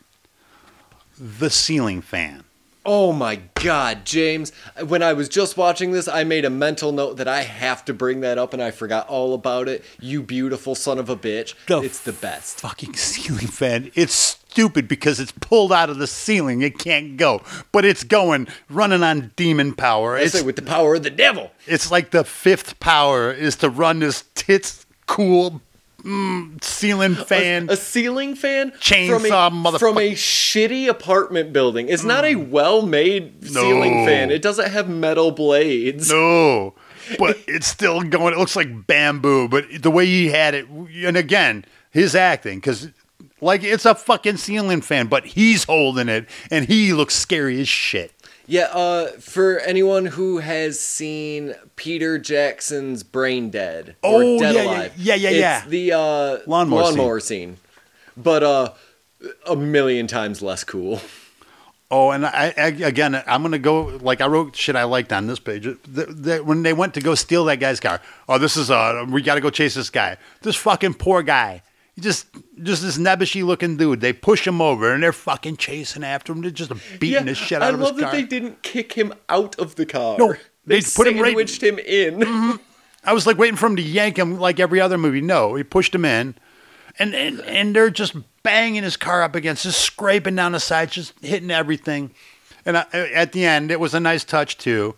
[1.18, 2.44] The ceiling fan.
[2.86, 4.52] Oh my god, James.
[4.86, 7.94] When I was just watching this, I made a mental note that I have to
[7.94, 9.84] bring that up and I forgot all about it.
[10.00, 11.54] You beautiful son of a bitch.
[11.66, 12.60] The it's the best.
[12.60, 13.90] Fucking ceiling fan.
[13.94, 16.62] It's stupid because it's pulled out of the ceiling.
[16.62, 20.16] It can't go, but it's going, running on demon power.
[20.16, 21.50] I It's, say with the power of the devil.
[21.66, 25.60] it's like the fifth power is to run this tits cool
[26.02, 27.68] mm, ceiling fan.
[27.68, 31.88] A, a ceiling fan Chainsaw from a, from a shitty apartment building.
[31.88, 34.06] It's not a well-made ceiling No.
[34.06, 34.30] fan.
[34.30, 36.10] It doesn't have metal blades.
[36.10, 36.74] No,
[37.18, 38.34] but it's still going.
[38.34, 42.88] It looks like bamboo, but the way he had it, and again, his acting, because
[43.40, 47.68] like it's a fucking ceiling fan, but he's holding it, and he looks scary as
[47.68, 48.12] shit.
[48.46, 54.62] Yeah, uh, for anyone who has seen Peter Jackson's Brain Dead or Oh, Dead yeah,
[54.62, 55.64] yeah, Alive, yeah, yeah, it's yeah.
[55.68, 57.58] the uh, Lawnmower lawnmower scene.
[58.16, 58.72] but uh,
[59.46, 61.00] a million times less cool.
[61.92, 65.26] Oh, and I, I again, I'm gonna go like I wrote shit I liked on
[65.26, 65.64] this page.
[65.64, 69.04] The, the, when they went to go steal that guy's car, oh, this is uh,
[69.08, 70.16] we got to go chase this guy.
[70.42, 71.62] This fucking poor guy.
[72.00, 72.26] Just
[72.62, 74.00] just this nebbishy looking dude.
[74.00, 76.40] They push him over and they're fucking chasing after him.
[76.42, 77.98] They're just beating the shit out I of his car.
[77.98, 80.18] I love that they didn't kick him out of the car.
[80.18, 80.34] No,
[80.66, 82.58] they, they put him right- sandwiched him in.
[83.04, 85.20] I was like waiting for him to yank him like every other movie.
[85.22, 86.34] No, he pushed him in,
[86.98, 90.92] and and, and they're just banging his car up against, just scraping down the sides,
[90.92, 92.10] just hitting everything.
[92.66, 94.96] And I, at the end, it was a nice touch too.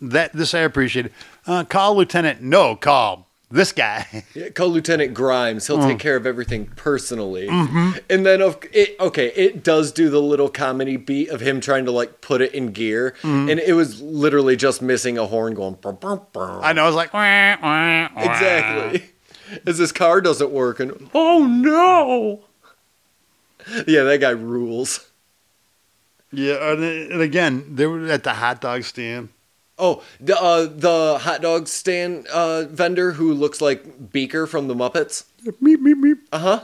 [0.00, 1.12] That this I appreciated.
[1.46, 2.42] Uh, call Lieutenant.
[2.42, 4.24] No, call this guy.
[4.34, 5.66] Yeah, call Lieutenant Grimes.
[5.66, 5.88] He'll Mm.
[5.88, 7.46] take care of everything personally.
[7.48, 7.98] Mm-hmm.
[8.10, 8.40] And then,
[8.72, 12.40] it, okay, it does do the little comedy beat of him trying to like put
[12.42, 13.50] it in gear, Mm-hmm.
[13.50, 15.74] and it was literally just missing a horn going.
[15.74, 16.82] "Brr, brr, brr." I know.
[16.84, 19.04] I was like, "Wah, wah, wah." Exactly.
[19.66, 22.44] As this car doesn't work, and oh no!
[23.86, 25.08] Yeah, that guy rules.
[26.32, 29.28] Yeah, and, and again, they were at the hot dog stand.
[29.78, 34.74] Oh, the uh, the hot dog stand uh, vendor who looks like Beaker from the
[34.74, 35.24] Muppets.
[35.44, 36.18] Meep, meep, meep.
[36.32, 36.60] Uh huh.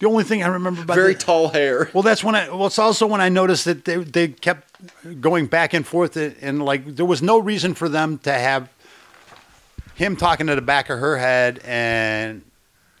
[0.00, 1.90] The only thing I remember about Very the- tall hair.
[1.92, 2.48] Well, that's when I.
[2.50, 4.68] Well, it's also when I noticed that they they kept
[5.20, 8.68] going back and forth, and, and like there was no reason for them to have
[9.94, 12.42] him talking to the back of her head and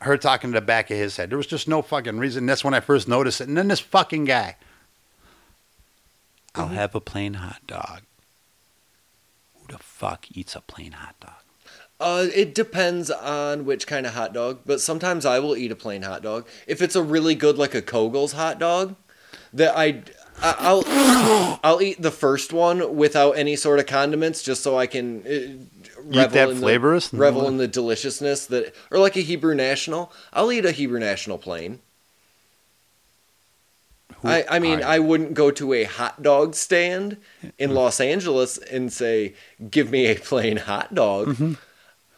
[0.00, 1.30] her talking to the back of his head.
[1.30, 2.46] There was just no fucking reason.
[2.46, 3.48] That's when I first noticed it.
[3.48, 4.56] And then this fucking guy.
[6.54, 8.02] I'll have a plain hot dog.
[10.04, 11.30] Fuck eats a plain hot dog?
[11.98, 15.76] Uh, it depends on which kind of hot dog, but sometimes I will eat a
[15.76, 16.46] plain hot dog.
[16.66, 18.96] If it's a really good, like a Koegel's hot dog,
[19.54, 20.02] that I,
[20.42, 20.84] I I'll
[21.64, 26.02] I'll eat the first one without any sort of condiments, just so I can uh,
[26.04, 27.08] revel in flavorous?
[27.08, 30.12] the, revel in the deliciousness that, or like a Hebrew National.
[30.34, 31.80] I'll eat a Hebrew National plain.
[34.24, 37.18] I, I mean, I wouldn't go to a hot dog stand
[37.58, 39.34] in Los Angeles and say,
[39.70, 41.56] "Give me a plain hot dog."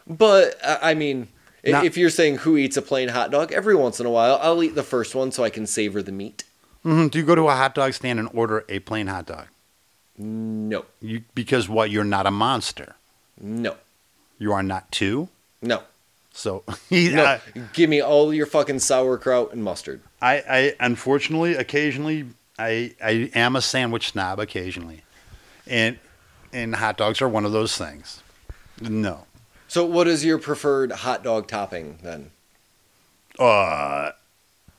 [0.06, 1.28] But uh, I mean,
[1.64, 4.38] Now- if you're saying who eats a plain hot dog, every once in a while,
[4.40, 6.44] I'll eat the first one so I can savor the meat.
[6.84, 7.10] Mhm.
[7.10, 9.46] Do you go to a hot dog stand and order a plain hot dog?
[10.18, 11.90] No, You, because what?
[11.90, 12.94] You're not a monster.
[13.40, 13.74] no,
[14.38, 15.28] You are not two.
[15.60, 15.82] no,
[16.36, 17.24] So no.
[17.24, 17.40] I,
[17.72, 20.02] Give me all your fucking sauerkraut and mustard.
[20.20, 22.26] I, I unfortunately occasionally
[22.58, 25.02] I I am a sandwich snob occasionally,
[25.66, 25.98] and
[26.52, 28.22] and hot dogs are one of those things.
[28.80, 29.24] No,
[29.68, 32.30] So, what is your preferred hot dog topping then?
[33.38, 34.10] uh,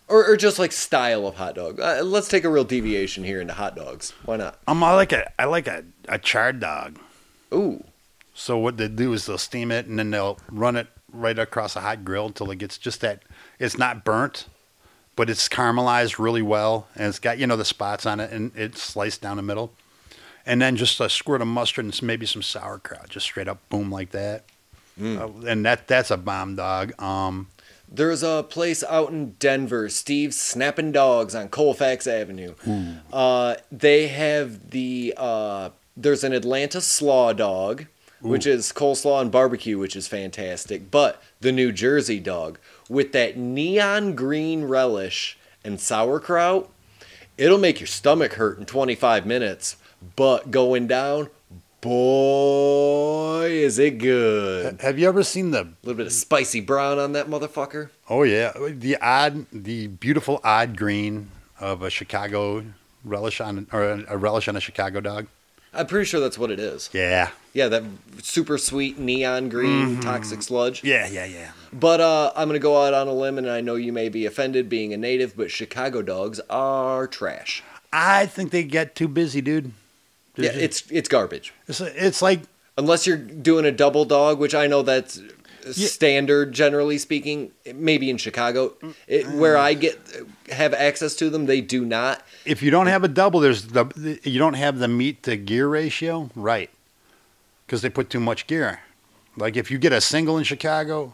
[0.07, 1.79] Or, or just like style of hot dog?
[1.79, 4.13] Uh, let's take a real deviation here into hot dogs.
[4.25, 4.59] Why not?
[4.67, 6.99] I'm I like a I like a, a charred dog.
[7.53, 7.83] Ooh,
[8.35, 11.75] So what they do is they'll steam it and then they'll run it right across
[11.75, 13.23] a hot grill until it gets just that
[13.59, 14.45] it's not burnt,
[15.15, 18.51] but it's caramelized really well and it's got you know the spots on it and
[18.55, 19.71] it's sliced down the middle,
[20.45, 23.91] and then just a squirt of mustard and maybe some sauerkraut, just straight up boom
[23.91, 24.43] like that,
[24.99, 26.91] Uh, and that that's a bomb dog.
[27.01, 27.47] Um,
[27.89, 32.53] There's a place out in Denver, Steve's Snapping Dogs on Colfax Avenue.
[33.13, 37.85] Uh, they have the uh, there's an Atlanta Slaw Dog,
[38.21, 40.89] which is coleslaw and barbecue, which is fantastic.
[40.89, 42.59] But the New Jersey Dog
[42.89, 46.69] with that neon green relish and sauerkraut,
[47.37, 49.77] it'll make your stomach hurt in 25 minutes.
[50.15, 51.29] But going down,
[51.81, 54.81] boy, is it good.
[54.81, 57.89] have you ever seen the little bit of spicy brown on that motherfucker.
[58.09, 62.63] Oh yeah, the odd, the beautiful odd green of a Chicago
[63.03, 65.27] relish on, or a relish on a Chicago dog.
[65.73, 66.89] I'm pretty sure that's what it is.
[66.93, 67.83] Yeah, Yeah, that
[68.21, 70.83] super sweet neon green toxic sludge.
[70.83, 71.51] yeah, yeah, yeah.
[71.73, 74.25] But uh, I'm gonna go out on a limb, and I know you may be
[74.25, 77.63] offended being a native, but Chicago dogs are trash.
[77.93, 79.71] I think they get too busy, dude.
[80.35, 81.53] Yeah, it's it's garbage.
[81.67, 82.41] it's, it's like
[82.79, 85.19] Unless you're doing a double dog, which I know that's
[85.71, 87.51] standard generally speaking.
[87.73, 88.75] Maybe in Chicago,
[89.07, 89.99] it, where I get
[90.49, 92.23] have access to them, they do not.
[92.45, 95.67] if you don't have a double, there's the, you don't have the meat to gear
[95.67, 96.69] ratio, right?
[97.65, 98.81] Because they put too much gear.
[99.35, 101.13] Like if you get a single in Chicago,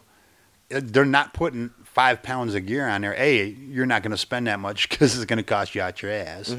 [0.74, 3.14] uh, they're not putting five pounds of gear on there.
[3.18, 6.02] A, you're not going to spend that much because it's going to cost you out
[6.02, 6.54] your ass.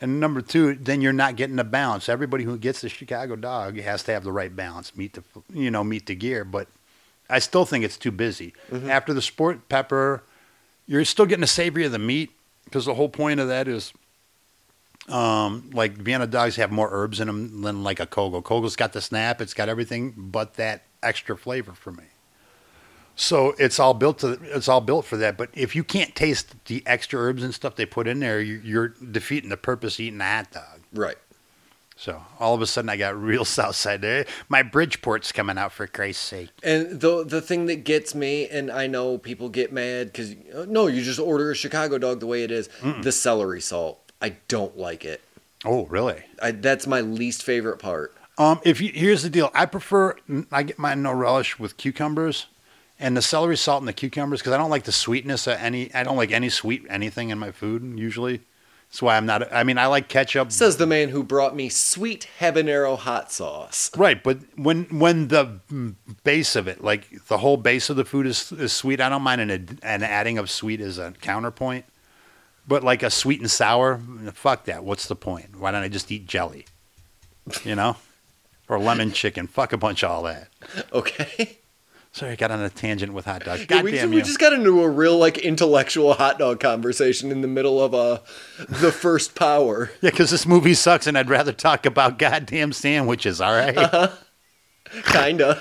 [0.00, 2.08] And number two, then you're not getting the balance.
[2.08, 5.22] Everybody who gets the Chicago dog has to have the right balance, meet the
[5.54, 6.44] you know meet the gear.
[6.44, 6.68] But
[7.30, 8.52] I still think it's too busy.
[8.72, 10.22] After the sport pepper,
[10.86, 12.30] you're still getting the savory of the meat
[12.64, 13.92] because the whole point of that is
[15.08, 18.42] um, like Vienna dogs have more herbs in them than like a Koegel.
[18.42, 22.04] Koegel's got the snap, it's got everything but that extra flavor for me.
[23.18, 25.38] So it's all built to it's all built for that.
[25.38, 28.60] But if you can't taste the extra herbs and stuff they put in there, you,
[28.62, 30.80] you're defeating the purpose of eating a hot dog.
[30.92, 31.16] Right.
[31.96, 34.26] So all of a sudden, I got real south side there.
[34.48, 36.50] My Bridgeport's coming out for Christ's sake.
[36.62, 40.36] And the the thing that gets me, and I know people get mad because
[40.68, 42.68] no, you just order a Chicago dog the way it is.
[43.02, 45.22] The celery salt, I don't like it.
[45.64, 46.22] Oh, really?
[46.40, 48.14] I, that's my least favorite part.
[48.38, 50.14] Um, if you, here's the deal, I prefer
[50.52, 52.46] I get my no relish with cucumbers,
[53.00, 55.92] and the celery salt and the cucumbers because I don't like the sweetness of any.
[55.94, 58.42] I don't like any sweet anything in my food usually.
[58.88, 59.52] That's why I'm not.
[59.52, 60.52] I mean, I like ketchup.
[60.52, 63.90] Says the man who brought me sweet habanero hot sauce.
[63.96, 65.60] Right, but when when the
[66.24, 69.22] base of it, like the whole base of the food is, is sweet, I don't
[69.22, 71.84] mind an an adding of sweet as a counterpoint.
[72.68, 74.00] But like a sweet and sour,
[74.32, 74.82] fuck that.
[74.82, 75.56] What's the point?
[75.56, 76.66] Why don't I just eat jelly?
[77.64, 77.96] You know,
[78.68, 79.46] or lemon chicken.
[79.46, 80.48] Fuck a bunch of all that.
[80.92, 81.58] Okay.
[82.16, 83.60] Sorry, I got on a tangent with hot dogs.
[83.60, 84.22] Yeah, God we, damn we you!
[84.22, 88.20] just got into a real like intellectual hot dog conversation in the middle of uh,
[88.68, 89.90] the first power.
[90.00, 93.42] Yeah, because this movie sucks, and I'd rather talk about goddamn sandwiches.
[93.42, 94.10] All right,
[95.04, 95.60] Kinda.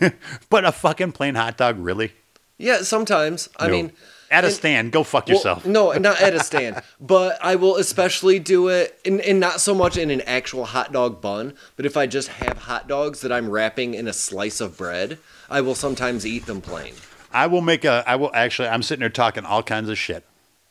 [0.50, 2.12] but a fucking plain hot dog, really?
[2.58, 3.48] Yeah, sometimes.
[3.58, 3.72] I No.
[3.72, 3.92] mean,
[4.30, 5.64] at a and- stand, go fuck Well, yourself.
[5.66, 6.82] no, not at a stand.
[7.00, 10.92] but I will especially do it, and, and not so much in an actual hot
[10.92, 14.60] dog bun, but if I just have hot dogs that I'm wrapping in a slice
[14.60, 15.18] of bread,
[15.50, 16.94] I will sometimes eat them plain.
[17.32, 18.02] I will make a.
[18.06, 18.68] I will actually.
[18.68, 20.24] I'm sitting there talking all kinds of shit.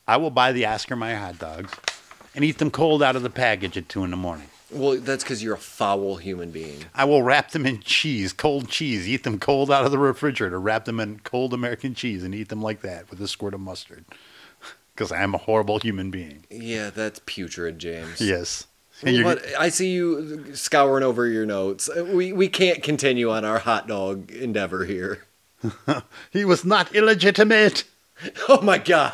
[0.08, 1.72] I will buy the Oscar Mayer hot dogs
[2.34, 4.48] and eat them cold out of the package at two in the morning.
[4.72, 6.86] Well, that's because you're a foul human being.
[6.94, 10.60] I will wrap them in cheese, cold cheese, eat them cold out of the refrigerator,
[10.60, 13.60] wrap them in cold American cheese, and eat them like that with a squirt of
[13.60, 14.06] mustard.
[14.94, 16.48] Because I am a horrible human being.
[16.50, 18.20] Yeah, that's putrid, James.
[18.20, 18.66] Yes.
[19.04, 21.88] I see you scouring over your notes.
[21.88, 25.26] Uh, we we can't continue on our hot dog endeavor here.
[26.32, 27.84] he was not illegitimate.
[28.50, 29.14] Oh my god,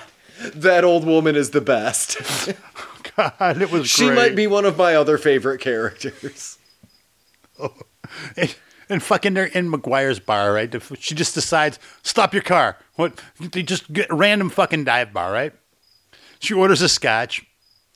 [0.55, 2.21] that old woman is the best.
[3.17, 4.15] God, it was she great.
[4.15, 6.57] might be one of my other favorite characters.
[8.37, 8.55] And,
[8.89, 10.71] and fucking they're in McGuire's bar, right?
[10.99, 12.77] She just decides, stop your car.
[12.95, 13.19] What?
[13.39, 15.53] They just get a random fucking dive bar, right?
[16.39, 17.43] She orders a scotch,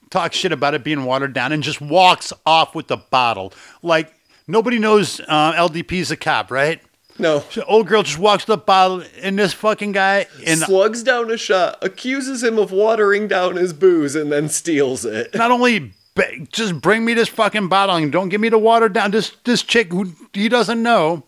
[0.10, 3.54] talks shit about it being watered down, and just walks off with the bottle.
[3.84, 4.14] Like
[4.48, 6.82] nobody knows uh, LDP's a cop, right?
[7.20, 7.44] No.
[7.50, 11.38] So old girl just walks the bottle, and this fucking guy, and slugs down a
[11.38, 15.34] shot, accuses him of watering down his booze, and then steals it.
[15.36, 18.90] not only ba- just bring me this fucking bottle and don't give me the water
[18.90, 19.12] down.
[19.12, 21.24] This this chick who he doesn't know.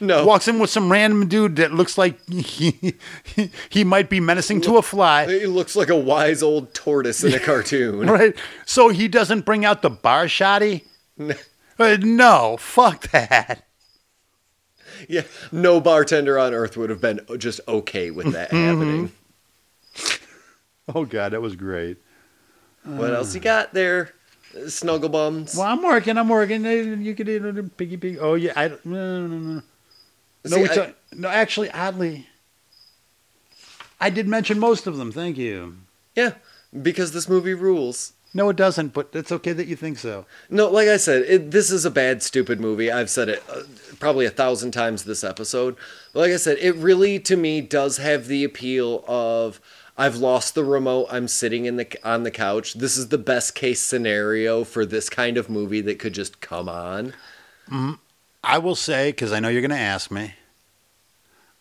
[0.00, 0.24] No.
[0.24, 4.60] walks in with some random dude that looks like he, he, he might be menacing
[4.60, 5.26] to a fly.
[5.26, 8.06] He looks like a wise old tortoise in a cartoon.
[8.08, 8.36] Right?
[8.66, 10.84] So he doesn't bring out the bar shoddy?
[11.78, 13.64] Uh, no, fuck that.
[15.08, 15.22] Yeah,
[15.52, 18.64] no bartender on earth would have been just okay with that Mm-hmm.
[18.66, 19.12] happening.
[20.92, 21.98] Oh, God, that was great.
[22.82, 24.12] What else you got there,
[24.66, 25.54] snuggle bums?
[25.54, 26.64] Well, I'm working, I'm working.
[26.64, 28.18] You could eat a piggy pig.
[28.20, 28.54] Oh, yeah.
[28.56, 29.62] I don't, no, no, no.
[30.46, 32.26] No, See, we I- ta- no, actually, oddly,
[34.00, 35.12] I did mention most of them.
[35.12, 35.76] Thank you.
[36.16, 36.32] Yeah,
[36.82, 38.12] because this movie rules.
[38.32, 40.24] No, it doesn't, but it's okay that you think so.
[40.48, 42.90] No, like I said, it, this is a bad, stupid movie.
[42.90, 43.62] I've said it uh,
[43.98, 45.76] probably a thousand times this episode.
[46.12, 49.60] But like I said, it really, to me, does have the appeal of
[49.98, 51.08] I've lost the remote.
[51.10, 52.74] I'm sitting in the on the couch.
[52.74, 56.68] This is the best case scenario for this kind of movie that could just come
[56.68, 57.14] on.
[58.42, 60.34] I will say, because I know you're going to ask me,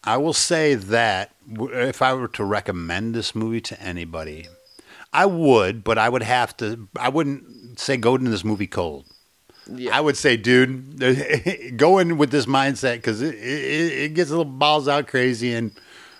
[0.03, 4.47] I will say that if I were to recommend this movie to anybody,
[5.11, 9.05] I would, but I would have to, I wouldn't say go into this movie cold.
[9.67, 9.95] Yeah.
[9.95, 14.33] I would say, dude, go in with this mindset because it, it, it gets a
[14.33, 15.71] little balls out crazy and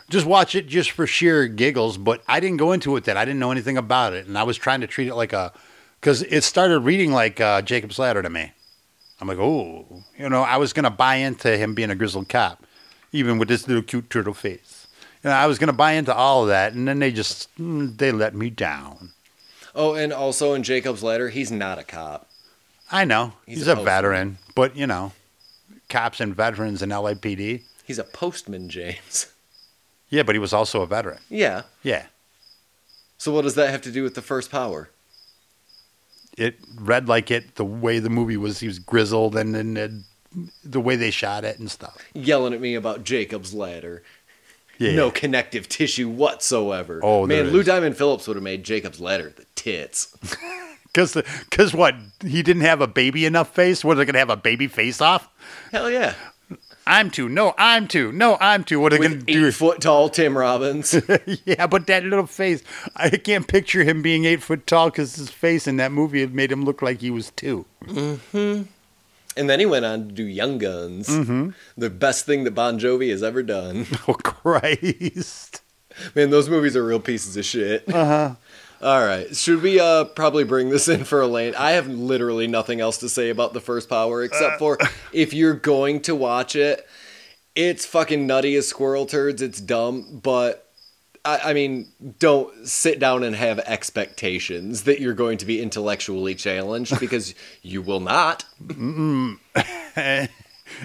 [0.10, 1.98] just watch it just for sheer giggles.
[1.98, 4.28] But I didn't go into it that I didn't know anything about it.
[4.28, 5.52] And I was trying to treat it like a,
[6.00, 8.52] because it started reading like uh, Jacob's Ladder to me.
[9.22, 12.30] I'm like, oh, you know, I was going to buy into him being a grizzled
[12.30, 12.66] cop,
[13.12, 14.79] even with this little cute turtle face.
[15.24, 16.74] You know, I was going to buy into all of that.
[16.74, 19.12] And then they just, mm, they let me down.
[19.76, 22.28] Oh, and also in Jacob's Ladder, he's not a cop.
[22.92, 23.34] I know.
[23.46, 25.12] He's He's, a a, veteran, but, you know,
[25.90, 27.62] cops and veterans in LAPD.
[27.86, 29.28] He's a postman, James.
[30.12, 31.20] Yeah, but he was also a veteran.
[31.30, 31.62] Yeah.
[31.84, 32.08] Yeah.
[33.20, 34.90] So what does that have to do with the first power?
[36.36, 38.60] It read like it the way the movie was.
[38.60, 40.04] He was grizzled and then
[40.64, 41.98] the way they shot it and stuff.
[42.16, 44.02] Yelling at me about Jacob's Ladder.
[44.80, 44.96] Yeah.
[44.96, 47.02] No connective tissue whatsoever.
[47.04, 47.66] Oh, man, Lou is.
[47.66, 50.18] Diamond Phillips would have made Jacob's Ladder the tits.
[50.92, 51.94] Because because what?
[52.26, 53.86] He didn't have a baby enough face?
[53.86, 55.30] What, are they going to have a baby face off?
[55.72, 56.16] Hell yeah.
[56.88, 57.30] I'm two.
[57.30, 58.12] No, I'm two.
[58.12, 58.80] No, I'm two.
[58.80, 59.48] What are they going to do?
[59.48, 61.00] eight foot tall Tim Robbins.
[61.46, 62.64] yeah, but that little face.
[62.96, 66.34] I can't picture him being eight foot tall because his face in that movie had
[66.34, 67.68] made him look like he was two.
[67.86, 68.64] Mm-hmm.
[69.40, 71.52] And then he went on to do Young Guns, Mm-hmm.
[71.78, 73.88] the best thing that Bon Jovi has ever done.
[74.08, 75.62] Oh Christ!
[76.16, 77.84] Man, those movies are real pieces of shit.
[77.94, 78.36] Uh huh.
[78.82, 81.54] All right, should we uh probably bring this in for a lane?
[81.58, 84.78] I have literally nothing else to say about the first Power except for
[85.12, 86.88] if you're going to watch it,
[87.56, 89.42] it's fucking nutty as squirrel turds.
[89.42, 90.69] It's dumb, but
[91.26, 91.88] I, I mean,
[92.20, 97.82] don't sit down and have expectations that you're going to be intellectually challenged because you
[97.82, 98.46] will not.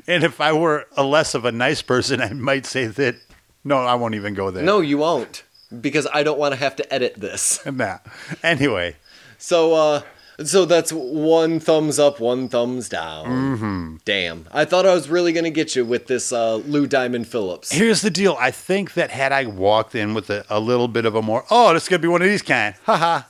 [0.09, 3.17] And if I were a less of a nice person, I might say that.
[3.65, 4.65] No, I won't even go there.
[4.65, 5.45] No, you won't
[5.81, 7.61] because I don't want to have to edit this.
[7.71, 7.99] Nah.
[8.43, 8.97] Anyway,
[9.39, 10.03] So, uh,
[10.43, 13.27] so that's one thumbs up, one thumbs down.
[13.27, 13.97] Mm-hmm.
[14.05, 17.71] Damn, I thought I was really gonna get you with this uh, Lou Diamond Phillips.
[17.73, 18.37] here's the deal.
[18.41, 21.45] I think that had I walked in with a, a little bit of a more,
[21.51, 22.75] oh, this is gonna be one of these kind.
[22.85, 23.23] Haha.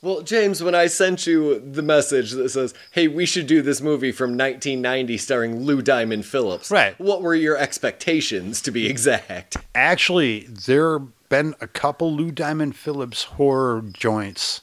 [0.00, 3.80] Well, James, when I sent you the message that says, "Hey, we should do this
[3.80, 6.98] movie from 1990 starring Lou Diamond Phillips," Right.
[6.98, 9.58] What were your expectations, to be exact?
[9.76, 14.62] Actually, there been a couple Lou Diamond Phillips horror joints,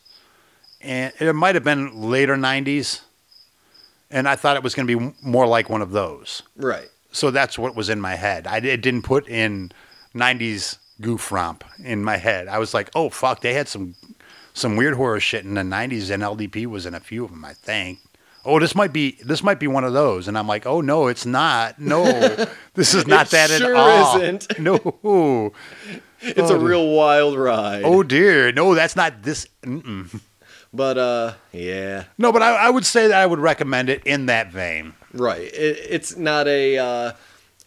[0.82, 3.02] and it might have been later '90s,
[4.10, 6.44] and I thought it was going to be more like one of those.
[6.56, 6.90] Right.
[7.12, 8.48] So that's what was in my head.
[8.48, 9.72] I it didn't put in
[10.16, 12.48] '90s goof romp in my head.
[12.48, 13.96] I was like, oh fuck, they had some
[14.54, 17.46] some weird horror shit in the '90s, and LDP was in a few of them,
[17.46, 18.00] I think.
[18.46, 21.08] Oh, this might be this might be one of those, and I'm like, oh no,
[21.08, 21.80] it's not.
[21.80, 22.04] No,
[22.74, 24.22] this is not that sure at all.
[24.22, 24.60] isn't.
[24.60, 25.54] No.
[26.22, 27.84] It's a oh, real wild ride.
[27.84, 29.48] Oh dear, no, that's not this.
[29.64, 30.20] Mm-mm.
[30.74, 34.28] But uh, yeah, No, but I, I would say that I would recommend it in
[34.28, 34.94] that vein.
[35.14, 35.42] right.
[35.42, 37.12] It, it's not a uh,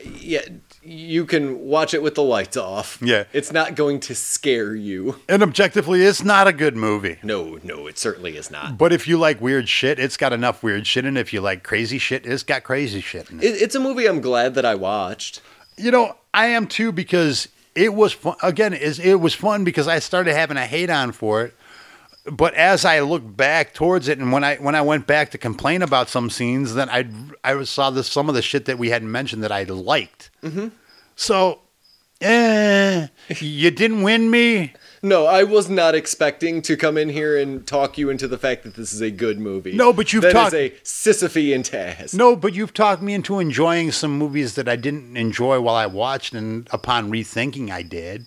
[0.05, 0.43] yeah.
[0.85, 2.99] You can watch it with the lights off.
[3.01, 3.25] Yeah.
[3.33, 5.21] It's not going to scare you.
[5.29, 7.19] And objectively, it's not a good movie.
[7.23, 8.79] No, no, it certainly is not.
[8.79, 11.21] But if you like weird shit, it's got enough weird shit in it.
[11.21, 13.45] If you like crazy shit, it's got crazy shit in it.
[13.45, 15.41] It, it's a movie I'm glad that I watched.
[15.77, 17.47] You know, I am too because
[17.77, 18.35] it was fun.
[18.43, 21.55] Again, is it was fun because I started having a hate on for it.
[22.25, 25.39] But as I look back towards it, and when I when I went back to
[25.39, 27.09] complain about some scenes, then I
[27.43, 30.31] I saw this some of the shit that we hadn't mentioned that I liked.
[30.43, 30.69] Mm-hmm.
[31.17, 31.59] So,
[32.21, 33.09] eh,
[33.41, 34.73] you didn't win me.
[35.05, 38.63] No, I was not expecting to come in here and talk you into the fact
[38.63, 39.73] that this is a good movie.
[39.73, 42.15] No, but you've That is talked- a Sisyphean task.
[42.15, 45.87] No, but you've talked me into enjoying some movies that I didn't enjoy while I
[45.87, 48.27] watched, and upon rethinking, I did.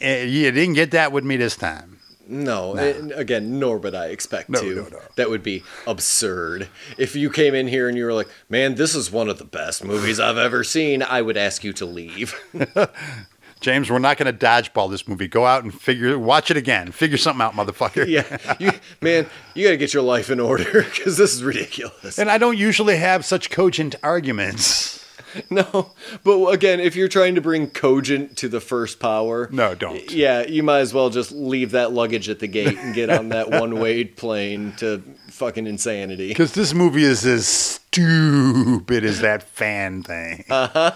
[0.00, 1.98] Eh, You didn't get that with me this time.
[2.28, 4.74] No, and again, nor would I expect No, to.
[4.74, 4.98] no, no.
[5.16, 6.68] That would be absurd.
[6.98, 9.44] If you came in here and you were like, "Man, this is one of the
[9.44, 12.34] best movies I've ever seen," I would ask you to leave.
[13.60, 15.28] James, we're not going to dodgeball this movie.
[15.28, 16.92] Go out and figure, watch it again.
[16.92, 18.06] Figure something out, motherfucker.
[18.08, 18.70] yeah, you,
[19.00, 22.18] man, you got to get your life in order because this is ridiculous.
[22.18, 25.05] And I don't usually have such cogent arguments.
[25.50, 25.92] No,
[26.24, 30.10] but again, if you're trying to bring cogent to the first power, No, don't.
[30.10, 33.28] Yeah, you might as well just leave that luggage at the gate and get on
[33.30, 36.28] that one-way plane to fucking insanity.
[36.28, 40.44] Because this movie is as stupid as that fan thing.
[40.50, 40.92] Uh huh.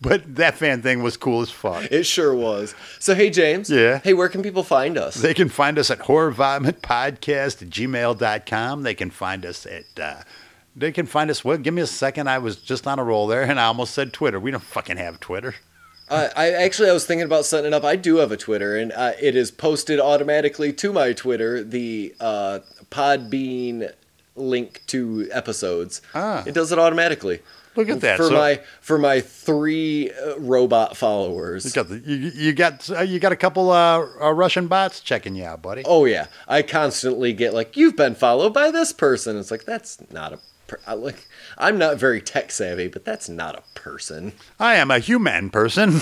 [0.00, 1.84] But that fan thing was cool as fuck.
[1.92, 2.74] It sure was.
[2.98, 3.70] So, hey, James.
[3.70, 4.00] Yeah?
[4.02, 5.14] Hey, where can people find us?
[5.14, 8.82] They can find us at horrorvomitpodcast at gmail.com.
[8.82, 10.22] They can find us at, uh,
[10.76, 12.28] they can find us, well, give me a second.
[12.28, 14.38] I was just on a roll there and I almost said Twitter.
[14.40, 15.54] We don't fucking have Twitter.
[16.08, 17.84] I, I actually I was thinking about setting it up.
[17.84, 21.62] I do have a Twitter, and uh, it is posted automatically to my Twitter.
[21.62, 22.58] The uh,
[22.90, 23.92] Podbean
[24.34, 26.02] link to episodes.
[26.12, 26.42] Ah.
[26.46, 27.40] It does it automatically.
[27.76, 28.16] Look at that.
[28.16, 31.64] For So- my for my three uh, robot followers.
[31.64, 34.98] You got, the, you, you got, uh, you got a couple uh, uh, Russian bots
[35.00, 35.82] checking you out, buddy.
[35.86, 39.98] Oh yeah, I constantly get like, "You've been followed by this person." It's like that's
[40.10, 40.38] not a.
[40.70, 41.26] Per- I, like,
[41.58, 44.34] I'm not very tech savvy, but that's not a person.
[44.60, 46.00] I am a human person.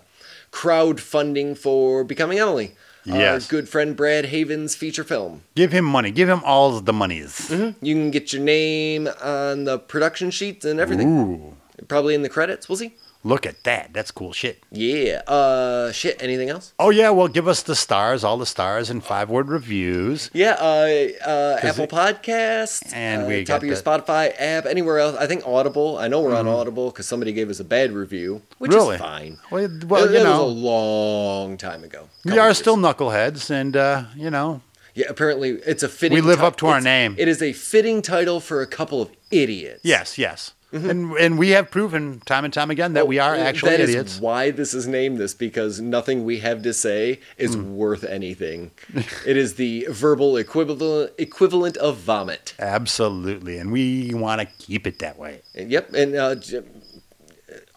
[0.51, 2.75] crowdfunding for Becoming Emily.
[3.11, 5.43] Our good friend Brad Haven's feature film.
[5.53, 6.09] Give him money.
[6.09, 7.51] Give him all the monies.
[7.51, 11.07] You can get your name on the production sheets and everything.
[11.07, 11.53] Ooh,
[11.87, 12.67] Probably in the credits.
[12.67, 12.95] We'll see.
[13.25, 13.89] Look at that.
[13.91, 14.63] That's cool shit.
[14.71, 15.21] Yeah.
[15.27, 16.21] Uh, shit.
[16.23, 16.73] Anything else?
[16.79, 20.29] Oh yeah, well, give us the stars, all the stars, and five word reviews.
[20.33, 20.51] Yeah.
[20.59, 22.93] Uh, uh, Apple it- Podcasts.
[22.93, 23.89] And uh, we top got of your the- Mm-hmm.
[24.11, 24.65] Spotify app.
[24.65, 25.17] Anywhere else.
[25.17, 25.97] I think Audible.
[25.97, 28.95] I know we're on Audible because somebody gave us a bad review, which Really?
[28.95, 29.37] is fine.
[29.51, 30.45] Well, well, It- you it know.
[30.45, 32.07] was a long time ago.
[32.23, 32.57] We are years.
[32.59, 34.61] still knuckleheads, and uh, you know,
[34.93, 36.15] Yeah, apparently it's a fitting.
[36.15, 37.15] We live ti- up to our name.
[37.17, 39.81] It is a fitting title for a couple of idiots.
[39.83, 40.89] yes, yes, Mm-hmm.
[40.89, 43.89] and and we have proven time and time again that we are actually That is
[43.91, 44.19] idiots.
[44.19, 47.75] why this is named this because nothing we have to say is Mm.
[47.75, 48.71] worth anything.
[49.25, 52.55] it is the verbal equivalent equivalent of vomit.
[52.59, 55.41] Absolutely, and we want to keep it that way.
[55.53, 56.35] And Yep, and uh,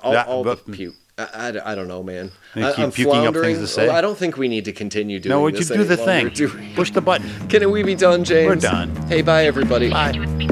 [0.03, 0.95] all, That- all the puke.
[1.19, 2.31] I, I, I don't know, man.
[2.55, 3.57] I, keep I'm puking up things floundering.
[3.57, 3.87] to say?
[3.89, 5.31] Well, I don't think we need to continue doing this.
[5.31, 6.29] No, would you this do the thing?
[6.29, 6.49] do?
[6.77, 7.29] Push the button.
[7.49, 8.47] Can we be done, James?
[8.49, 8.95] We're done.
[9.09, 9.91] Hey, bye, everybody.
[9.91, 10.11] Bye.
[10.15, 10.47] It would be